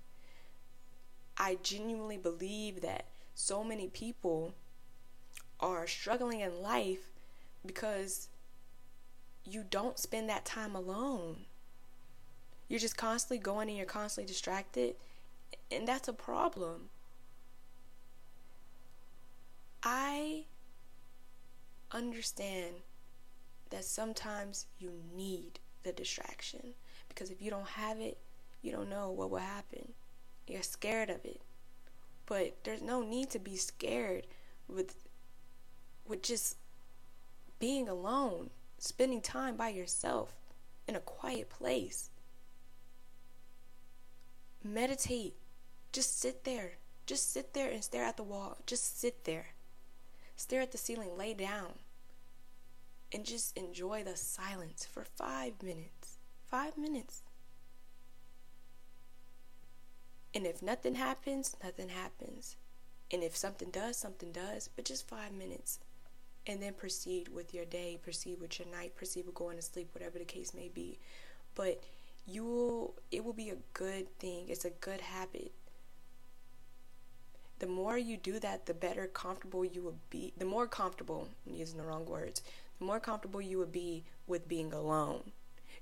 I 1.38 1.57
genuinely 1.63 2.17
believe 2.17 2.81
that 2.81 3.05
so 3.33 3.63
many 3.63 3.88
people 3.88 4.53
are 5.59 5.88
struggling 5.88 6.41
in 6.41 6.62
life 6.62 7.09
because 7.65 8.27
you 9.45 9.63
don't 9.69 9.97
spend 9.97 10.29
that 10.29 10.45
time 10.45 10.75
alone. 10.75 11.45
You're 12.67 12.79
just 12.79 12.97
constantly 12.97 13.38
going 13.38 13.67
and 13.69 13.77
you're 13.77 13.86
constantly 13.86 14.27
distracted, 14.27 14.95
and 15.71 15.88
that's 15.88 16.07
a 16.07 16.13
problem. 16.13 16.89
I 19.84 20.46
understand 21.91 22.76
that 23.69 23.84
sometimes 23.84 24.67
you 24.80 24.91
need 25.15 25.60
the 25.84 25.91
distraction 25.91 26.74
because 27.10 27.30
if 27.30 27.41
you 27.41 27.50
don't 27.50 27.67
have 27.67 28.00
it, 28.00 28.17
you 28.62 28.72
don't 28.72 28.89
know 28.89 29.12
what 29.12 29.30
will 29.30 29.39
happen. 29.39 29.89
You're 30.48 30.63
scared 30.63 31.10
of 31.10 31.26
it. 31.26 31.41
But 32.26 32.63
there's 32.63 32.82
no 32.82 33.02
need 33.02 33.30
to 33.32 33.39
be 33.39 33.58
scared 33.58 34.26
with 34.67 34.96
with 36.08 36.22
just 36.22 36.58
being 37.60 37.88
alone, 37.88 38.50
spending 38.78 39.22
time 39.22 39.56
by 39.56 39.69
yourself 39.69 40.34
in 40.88 40.96
a 40.96 41.00
quiet 41.00 41.50
place. 41.50 42.10
Meditate. 44.63 45.36
Just 45.91 46.19
sit 46.19 46.43
there. 46.43 46.74
Just 47.06 47.32
sit 47.32 47.54
there 47.54 47.69
and 47.69 47.84
stare 47.84 48.04
at 48.04 48.17
the 48.17 48.24
wall. 48.24 48.58
Just 48.65 49.00
sit 49.00 49.26
there. 49.26 49.48
Stare 50.36 50.62
at 50.62 50.72
the 50.72 50.78
ceiling. 50.78 51.17
Lay 51.17 51.34
down. 51.34 51.74
And 53.12 53.26
just 53.26 53.56
enjoy 53.56 54.04
the 54.04 54.15
silence 54.15 54.86
for 54.86 55.04
five 55.04 55.62
minutes. 55.62 56.17
Five 56.48 56.78
minutes. 56.78 57.22
And 60.34 60.48
if 60.48 60.63
nothing 60.63 60.96
happens, 60.96 61.56
nothing 61.63 61.89
happens. 61.89 62.56
And 63.12 63.24
if 63.24 63.36
something 63.36 63.69
does, 63.69 63.98
something 63.98 64.32
does. 64.32 64.69
But 64.76 64.86
just 64.86 65.08
five 65.08 65.32
minutes. 65.32 65.80
And 66.48 66.62
then 66.62 66.74
proceed 66.74 67.30
with 67.30 67.54
your 67.54 67.65
day, 67.65 68.00
proceed 68.02 68.41
with 68.41 68.60
your 68.60 68.67
night, 68.67 68.96
proceed 68.96 69.26
with 69.26 69.36
going 69.36 69.58
to 69.58 69.62
sleep, 69.62 69.89
whatever 69.93 70.17
the 70.17 70.26
case 70.26 70.54
may 70.54 70.67
be. 70.67 71.00
But 71.56 71.84
you 72.26 72.43
will, 72.43 72.96
it 73.12 73.24
will 73.24 73.34
be 73.34 73.50
a 73.50 73.58
good 73.74 74.08
thing. 74.19 74.46
It's 74.50 74.65
a 74.65 74.72
good 74.72 75.02
habit. 75.02 75.52
The 77.63 77.69
more 77.69 77.97
you 77.97 78.17
do 78.17 78.41
that, 78.41 78.65
the 78.65 78.73
better 78.73 79.08
comfortable 79.08 79.63
you 79.63 79.82
will 79.82 79.95
be. 80.10 80.34
The 80.38 80.43
more 80.43 80.67
comfortable, 80.67 81.30
I'm 81.47 81.56
using 81.56 81.78
the 81.78 81.86
wrong 81.86 82.06
words, 82.06 82.41
the 82.78 82.84
more 82.84 82.99
comfortable 82.99 83.41
you 83.41 83.58
will 83.58 83.65
be 83.65 84.04
with 84.28 84.49
being 84.49 84.73
alone. 84.73 85.32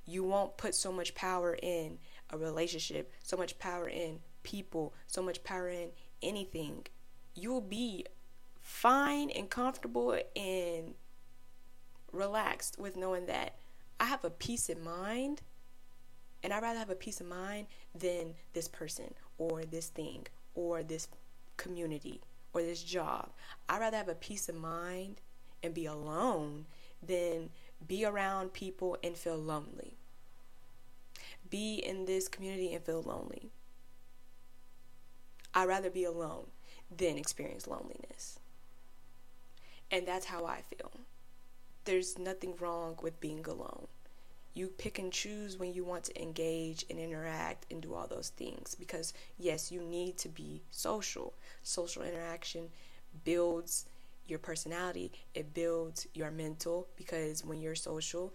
You 0.05 0.23
won't 0.23 0.57
put 0.57 0.75
so 0.75 0.91
much 0.91 1.15
power 1.15 1.57
in 1.59 1.97
a 2.29 2.37
relationship, 2.37 3.11
so 3.23 3.35
much 3.35 3.57
power 3.57 3.89
in 3.89 4.19
people, 4.43 4.93
so 5.07 5.23
much 5.23 5.43
power 5.43 5.69
in 5.69 5.89
anything, 6.21 6.85
you 7.33 7.51
will 7.51 7.61
be 7.61 8.05
fine 8.59 9.31
and 9.31 9.49
comfortable 9.49 10.15
and 10.35 10.93
relaxed 12.11 12.77
with 12.77 12.95
knowing 12.95 13.25
that 13.25 13.55
I 13.99 14.05
have 14.05 14.23
a 14.23 14.29
peace 14.29 14.69
of 14.69 14.79
mind 14.79 15.41
and 16.43 16.53
I'd 16.53 16.61
rather 16.61 16.77
have 16.77 16.91
a 16.91 16.95
peace 16.95 17.21
of 17.21 17.27
mind 17.27 17.65
than 17.95 18.35
this 18.53 18.67
person 18.67 19.15
or 19.39 19.63
this 19.63 19.87
thing 19.87 20.27
or 20.53 20.83
this 20.83 21.07
community 21.61 22.21
or 22.53 22.61
this 22.61 22.83
job. 22.83 23.29
I'd 23.69 23.79
rather 23.79 23.97
have 23.97 24.09
a 24.09 24.15
peace 24.15 24.49
of 24.49 24.55
mind 24.55 25.21
and 25.63 25.73
be 25.73 25.85
alone 25.85 26.65
than 27.01 27.49
be 27.87 28.03
around 28.05 28.53
people 28.53 28.97
and 29.03 29.15
feel 29.15 29.37
lonely. 29.37 29.97
Be 31.49 31.75
in 31.75 32.05
this 32.05 32.27
community 32.27 32.73
and 32.73 32.83
feel 32.83 33.01
lonely. 33.01 33.51
I'd 35.53 35.67
rather 35.67 35.89
be 35.89 36.03
alone 36.03 36.47
than 36.95 37.17
experience 37.17 37.67
loneliness. 37.67 38.39
And 39.89 40.07
that's 40.07 40.25
how 40.25 40.45
I 40.45 40.61
feel. 40.61 40.91
There's 41.83 42.17
nothing 42.17 42.55
wrong 42.59 42.97
with 43.01 43.19
being 43.19 43.45
alone. 43.45 43.87
You 44.53 44.67
pick 44.67 44.99
and 44.99 45.11
choose 45.11 45.57
when 45.57 45.73
you 45.73 45.83
want 45.83 46.03
to 46.05 46.21
engage 46.21 46.85
and 46.89 46.99
interact 46.99 47.65
and 47.71 47.81
do 47.81 47.93
all 47.93 48.07
those 48.07 48.29
things 48.29 48.75
because, 48.75 49.13
yes, 49.37 49.71
you 49.71 49.81
need 49.81 50.17
to 50.19 50.29
be 50.29 50.61
social. 50.71 51.33
Social 51.63 52.03
interaction 52.03 52.69
builds 53.23 53.85
your 54.27 54.39
personality, 54.39 55.11
it 55.33 55.53
builds 55.53 56.07
your 56.13 56.31
mental 56.31 56.87
because 56.95 57.43
when 57.43 57.59
you're 57.59 57.75
social, 57.75 58.33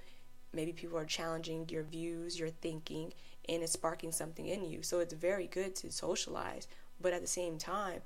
maybe 0.52 0.72
people 0.72 0.98
are 0.98 1.04
challenging 1.04 1.68
your 1.68 1.82
views, 1.82 2.38
your 2.38 2.50
thinking, 2.50 3.12
and 3.48 3.62
it's 3.62 3.72
sparking 3.72 4.12
something 4.12 4.46
in 4.46 4.64
you. 4.64 4.82
So 4.82 5.00
it's 5.00 5.14
very 5.14 5.46
good 5.46 5.74
to 5.76 5.90
socialize 5.90 6.66
but 7.00 7.12
at 7.12 7.20
the 7.20 7.26
same 7.26 7.58
time, 7.58 8.00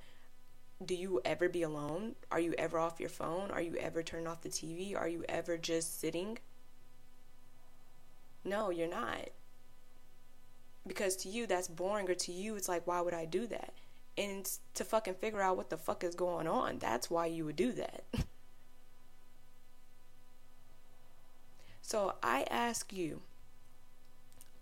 do 0.84 0.94
you 0.94 1.20
ever 1.24 1.48
be 1.48 1.62
alone? 1.62 2.14
Are 2.30 2.40
you 2.40 2.54
ever 2.58 2.78
off 2.78 3.00
your 3.00 3.08
phone? 3.08 3.50
Are 3.50 3.60
you 3.60 3.76
ever 3.76 4.02
turning 4.02 4.26
off 4.26 4.42
the 4.42 4.48
TV? 4.48 4.96
Are 4.96 5.08
you 5.08 5.24
ever 5.28 5.56
just 5.56 6.00
sitting? 6.00 6.38
No, 8.44 8.70
you're 8.70 8.88
not. 8.88 9.28
Because 10.86 11.16
to 11.16 11.28
you, 11.28 11.46
that's 11.46 11.68
boring, 11.68 12.08
or 12.08 12.14
to 12.14 12.32
you, 12.32 12.56
it's 12.56 12.68
like, 12.68 12.86
why 12.86 13.00
would 13.00 13.14
I 13.14 13.26
do 13.26 13.46
that? 13.48 13.74
And 14.16 14.50
to 14.74 14.84
fucking 14.84 15.14
figure 15.14 15.40
out 15.40 15.56
what 15.56 15.70
the 15.70 15.76
fuck 15.76 16.02
is 16.04 16.14
going 16.14 16.46
on, 16.46 16.78
that's 16.78 17.10
why 17.10 17.26
you 17.26 17.44
would 17.44 17.56
do 17.56 17.72
that. 17.72 18.04
so 21.82 22.14
I 22.22 22.46
ask 22.50 22.92
you, 22.92 23.22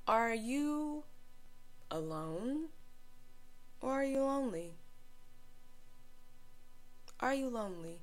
are 0.07 0.35
you 0.35 1.05
alone? 1.91 2.69
Or 3.81 3.93
are 3.93 4.05
you 4.05 4.23
lonely? 4.23 4.75
Are 7.21 7.35
you 7.35 7.49
lonely? 7.49 8.01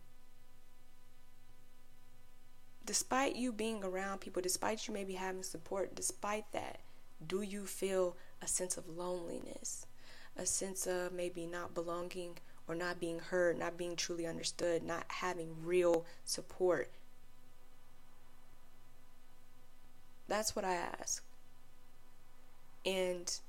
Despite 2.85 3.35
you 3.35 3.51
being 3.51 3.83
around 3.83 4.19
people, 4.21 4.41
despite 4.41 4.87
you 4.87 4.93
maybe 4.93 5.13
having 5.13 5.41
support, 5.41 5.95
despite 5.95 6.51
that, 6.51 6.79
do 7.25 7.41
you 7.41 7.65
feel 7.65 8.15
a 8.41 8.47
sense 8.47 8.77
of 8.77 8.87
loneliness? 8.87 9.87
A 10.37 10.45
sense 10.45 10.85
of 10.85 11.11
maybe 11.11 11.47
not 11.47 11.73
belonging 11.73 12.37
or 12.67 12.75
not 12.75 12.99
being 12.99 13.19
heard, 13.19 13.57
not 13.57 13.77
being 13.77 13.95
truly 13.95 14.27
understood, 14.27 14.83
not 14.83 15.05
having 15.07 15.55
real 15.63 16.05
support? 16.25 16.91
That's 20.27 20.55
what 20.55 20.65
I 20.65 20.73
ask. 20.73 21.23
And 22.85 23.39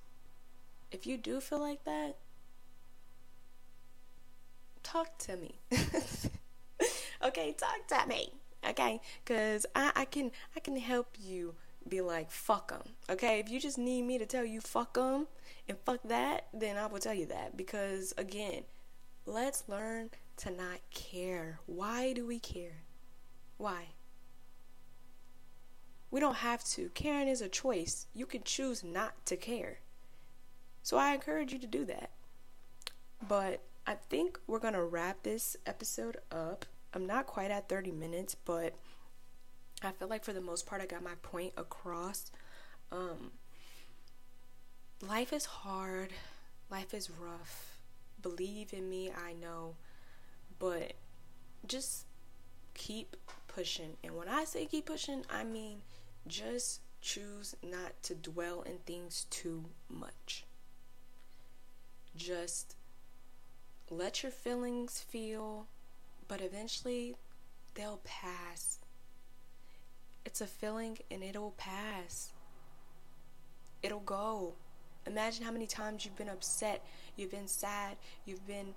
if 0.90 1.07
you 1.07 1.18
do 1.18 1.40
feel 1.40 1.61
like 1.61 1.85
that, 1.85 2.16
talk 4.83 5.18
to 5.18 5.37
me. 5.37 5.57
okay, 7.22 7.53
talk 7.59 7.87
to 7.88 8.09
me. 8.09 8.33
Okay, 8.69 9.01
because 9.25 9.66
I, 9.75 9.92
I 9.95 10.05
can 10.05 10.31
I 10.57 10.61
can 10.61 10.77
help 10.77 11.16
you 11.19 11.55
be 11.88 12.01
like 12.01 12.31
fuck 12.31 12.69
them. 12.69 12.83
Okay, 13.09 13.38
if 13.38 13.49
you 13.49 13.61
just 13.61 13.79
need 13.79 14.03
me 14.03 14.19
to 14.19 14.27
tell 14.27 14.45
you 14.45 14.61
fuck 14.61 14.95
them 14.95 15.27
and 15.69 15.79
fuck 15.85 16.01
that, 16.05 16.47
then 16.53 16.77
I 16.77 16.87
will 16.87 16.99
tell 16.99 17.14
you 17.14 17.27
that 17.27 17.57
because 17.57 18.12
again, 18.16 18.62
let's 19.25 19.64
learn 19.69 20.11
to 20.38 20.51
not 20.51 20.81
care. 20.90 21.61
Why 21.66 22.12
do 22.12 22.27
we 22.27 22.38
care? 22.38 22.83
Why? 23.57 23.87
We 26.11 26.21
don't 26.21 26.37
have 26.37 26.64
to. 26.64 26.90
Caring 26.95 27.29
is 27.29 27.40
a 27.40 27.49
choice. 27.49 28.07
You 28.14 28.27
can 28.27 28.42
choose 28.42 28.85
not 28.85 29.27
to 29.27 29.37
care. 29.37 29.81
So 30.83 30.97
I 30.97 31.14
encourage 31.14 31.53
you 31.53 31.59
to 31.59 31.66
do 31.66 31.85
that. 31.87 32.11
But 33.27 33.61
I 33.87 33.95
think 33.95 34.38
we're 34.47 34.61
going 34.61 34.75
to 34.75 34.85
wrap 34.85 35.23
this 35.23 35.57
episode 35.66 36.19
up. 36.31 36.64
I'm 36.97 37.07
not 37.07 37.27
quite 37.27 37.51
at 37.51 37.69
30 37.69 37.93
minutes, 37.93 38.35
but 38.35 38.75
I 39.83 39.93
feel 39.93 40.09
like 40.09 40.25
for 40.25 40.33
the 40.33 40.41
most 40.41 40.67
part 40.67 40.83
I 40.83 40.87
got 40.87 41.03
my 41.03 41.15
point 41.23 41.53
across. 41.57 42.31
Um 42.91 43.33
life 45.07 45.33
is 45.33 45.45
hard. 45.45 46.13
Life 46.71 46.95
is 46.95 47.11
rough. 47.11 47.79
Believe 48.23 48.73
in 48.73 48.89
me, 48.91 49.13
I 49.13 49.35
know. 49.35 49.77
But 50.59 50.95
just 51.67 52.07
keep 52.75 53.17
pushing. 53.47 53.97
And 54.03 54.17
when 54.17 54.29
I 54.29 54.45
say 54.45 54.67
keep 54.67 54.87
pushing, 54.87 55.25
I 55.31 55.45
mean 55.45 55.83
just 56.27 56.81
choose 57.01 57.55
not 57.63 57.93
to 58.03 58.15
dwell 58.15 58.63
in 58.63 58.79
things 58.79 59.27
too 59.31 59.67
much 59.89 60.45
just 62.17 62.75
let 63.91 64.23
your 64.23 64.33
feelings 64.33 65.01
feel, 65.01 65.67
but 66.29 66.41
eventually 66.41 67.17
they'll 67.75 68.01
pass. 68.05 68.79
It's 70.25 70.41
a 70.41 70.47
feeling 70.47 70.99
and 71.11 71.23
it'll 71.23 71.55
pass. 71.57 72.33
It'll 73.83 74.01
go. 74.01 74.55
Imagine 75.07 75.45
how 75.45 75.53
many 75.53 75.67
times 75.67 76.05
you've 76.05 76.17
been 76.17 76.29
upset, 76.29 76.85
you've 77.17 77.31
been 77.31 77.47
sad, 77.47 77.97
you've 78.25 78.47
been 78.47 78.75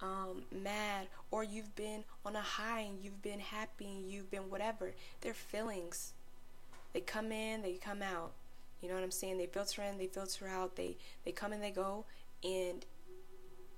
um, 0.00 0.42
mad, 0.52 1.08
or 1.30 1.42
you've 1.42 1.74
been 1.74 2.04
on 2.24 2.36
a 2.36 2.40
high 2.40 2.80
and 2.80 2.98
you've 3.02 3.22
been 3.22 3.40
happy 3.40 3.86
and 3.86 4.10
you've 4.10 4.30
been 4.30 4.50
whatever. 4.50 4.92
They're 5.20 5.34
feelings. 5.34 6.12
They 6.92 7.00
come 7.00 7.32
in, 7.32 7.62
they 7.62 7.74
come 7.74 8.02
out. 8.02 8.32
You 8.80 8.88
know 8.88 8.94
what 8.94 9.04
I'm 9.04 9.10
saying? 9.10 9.38
They 9.38 9.46
filter 9.46 9.82
in, 9.82 9.98
they 9.98 10.08
filter 10.08 10.48
out. 10.48 10.76
They 10.76 10.96
they 11.24 11.32
come 11.32 11.52
and 11.52 11.62
they 11.62 11.70
go, 11.70 12.04
and 12.42 12.84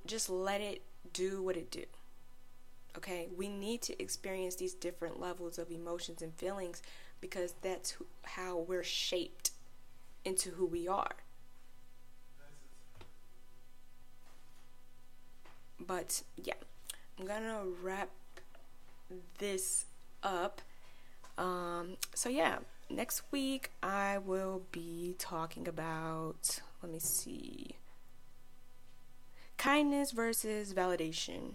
just 0.07 0.31
let 0.31 0.61
it 0.61 0.83
do 1.13 1.43
what 1.43 1.57
it 1.57 1.71
do. 1.71 1.85
Okay, 2.97 3.29
we 3.37 3.49
need 3.49 3.83
to 3.83 4.01
experience 4.01 4.55
these 4.57 4.73
different 4.75 5.19
levels 5.21 5.59
of 5.59 5.71
emotions 5.71 6.23
and 6.23 6.33
feelings 6.35 6.81
because 7.21 7.55
that's 7.61 7.97
how 8.23 8.59
we're 8.59 8.85
shaped 8.85 9.51
into 10.25 10.51
who 10.51 10.67
we 10.67 10.87
are. 10.87 11.17
But 15.81 16.23
yeah, 16.37 16.55
I'm 17.19 17.27
gonna 17.27 17.65
wrap 17.83 18.11
this 19.39 19.87
up. 20.23 20.61
Um, 21.37 21.97
so 22.15 22.29
yeah, 22.29 22.59
next 22.89 23.23
week 23.33 23.71
I 23.83 24.19
will 24.19 24.63
be 24.71 25.17
talking 25.19 25.67
about, 25.67 26.61
let 26.83 26.93
me 26.93 27.01
see, 27.01 27.77
kindness 29.57 30.13
versus 30.13 30.73
validation 30.73 31.55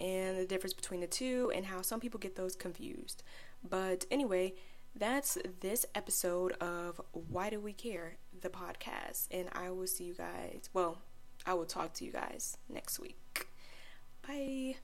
and 0.00 0.38
the 0.38 0.46
difference 0.46 0.72
between 0.72 1.00
the 1.00 1.06
two 1.06 1.52
and 1.54 1.66
how 1.66 1.82
some 1.82 2.00
people 2.00 2.18
get 2.18 2.36
those 2.36 2.56
confused. 2.56 3.22
But 3.68 4.06
anyway, 4.10 4.54
that's 4.94 5.38
this 5.60 5.86
episode 5.94 6.52
of 6.60 7.00
Why 7.12 7.50
Do 7.50 7.60
We 7.60 7.72
Care, 7.72 8.16
the 8.40 8.48
podcast. 8.48 9.28
And 9.30 9.48
I 9.52 9.70
will 9.70 9.86
see 9.86 10.04
you 10.04 10.14
guys, 10.14 10.70
well, 10.72 10.98
I 11.46 11.54
will 11.54 11.66
talk 11.66 11.92
to 11.94 12.04
you 12.04 12.12
guys 12.12 12.56
next 12.68 12.98
week. 12.98 13.46
Bye. 14.26 14.76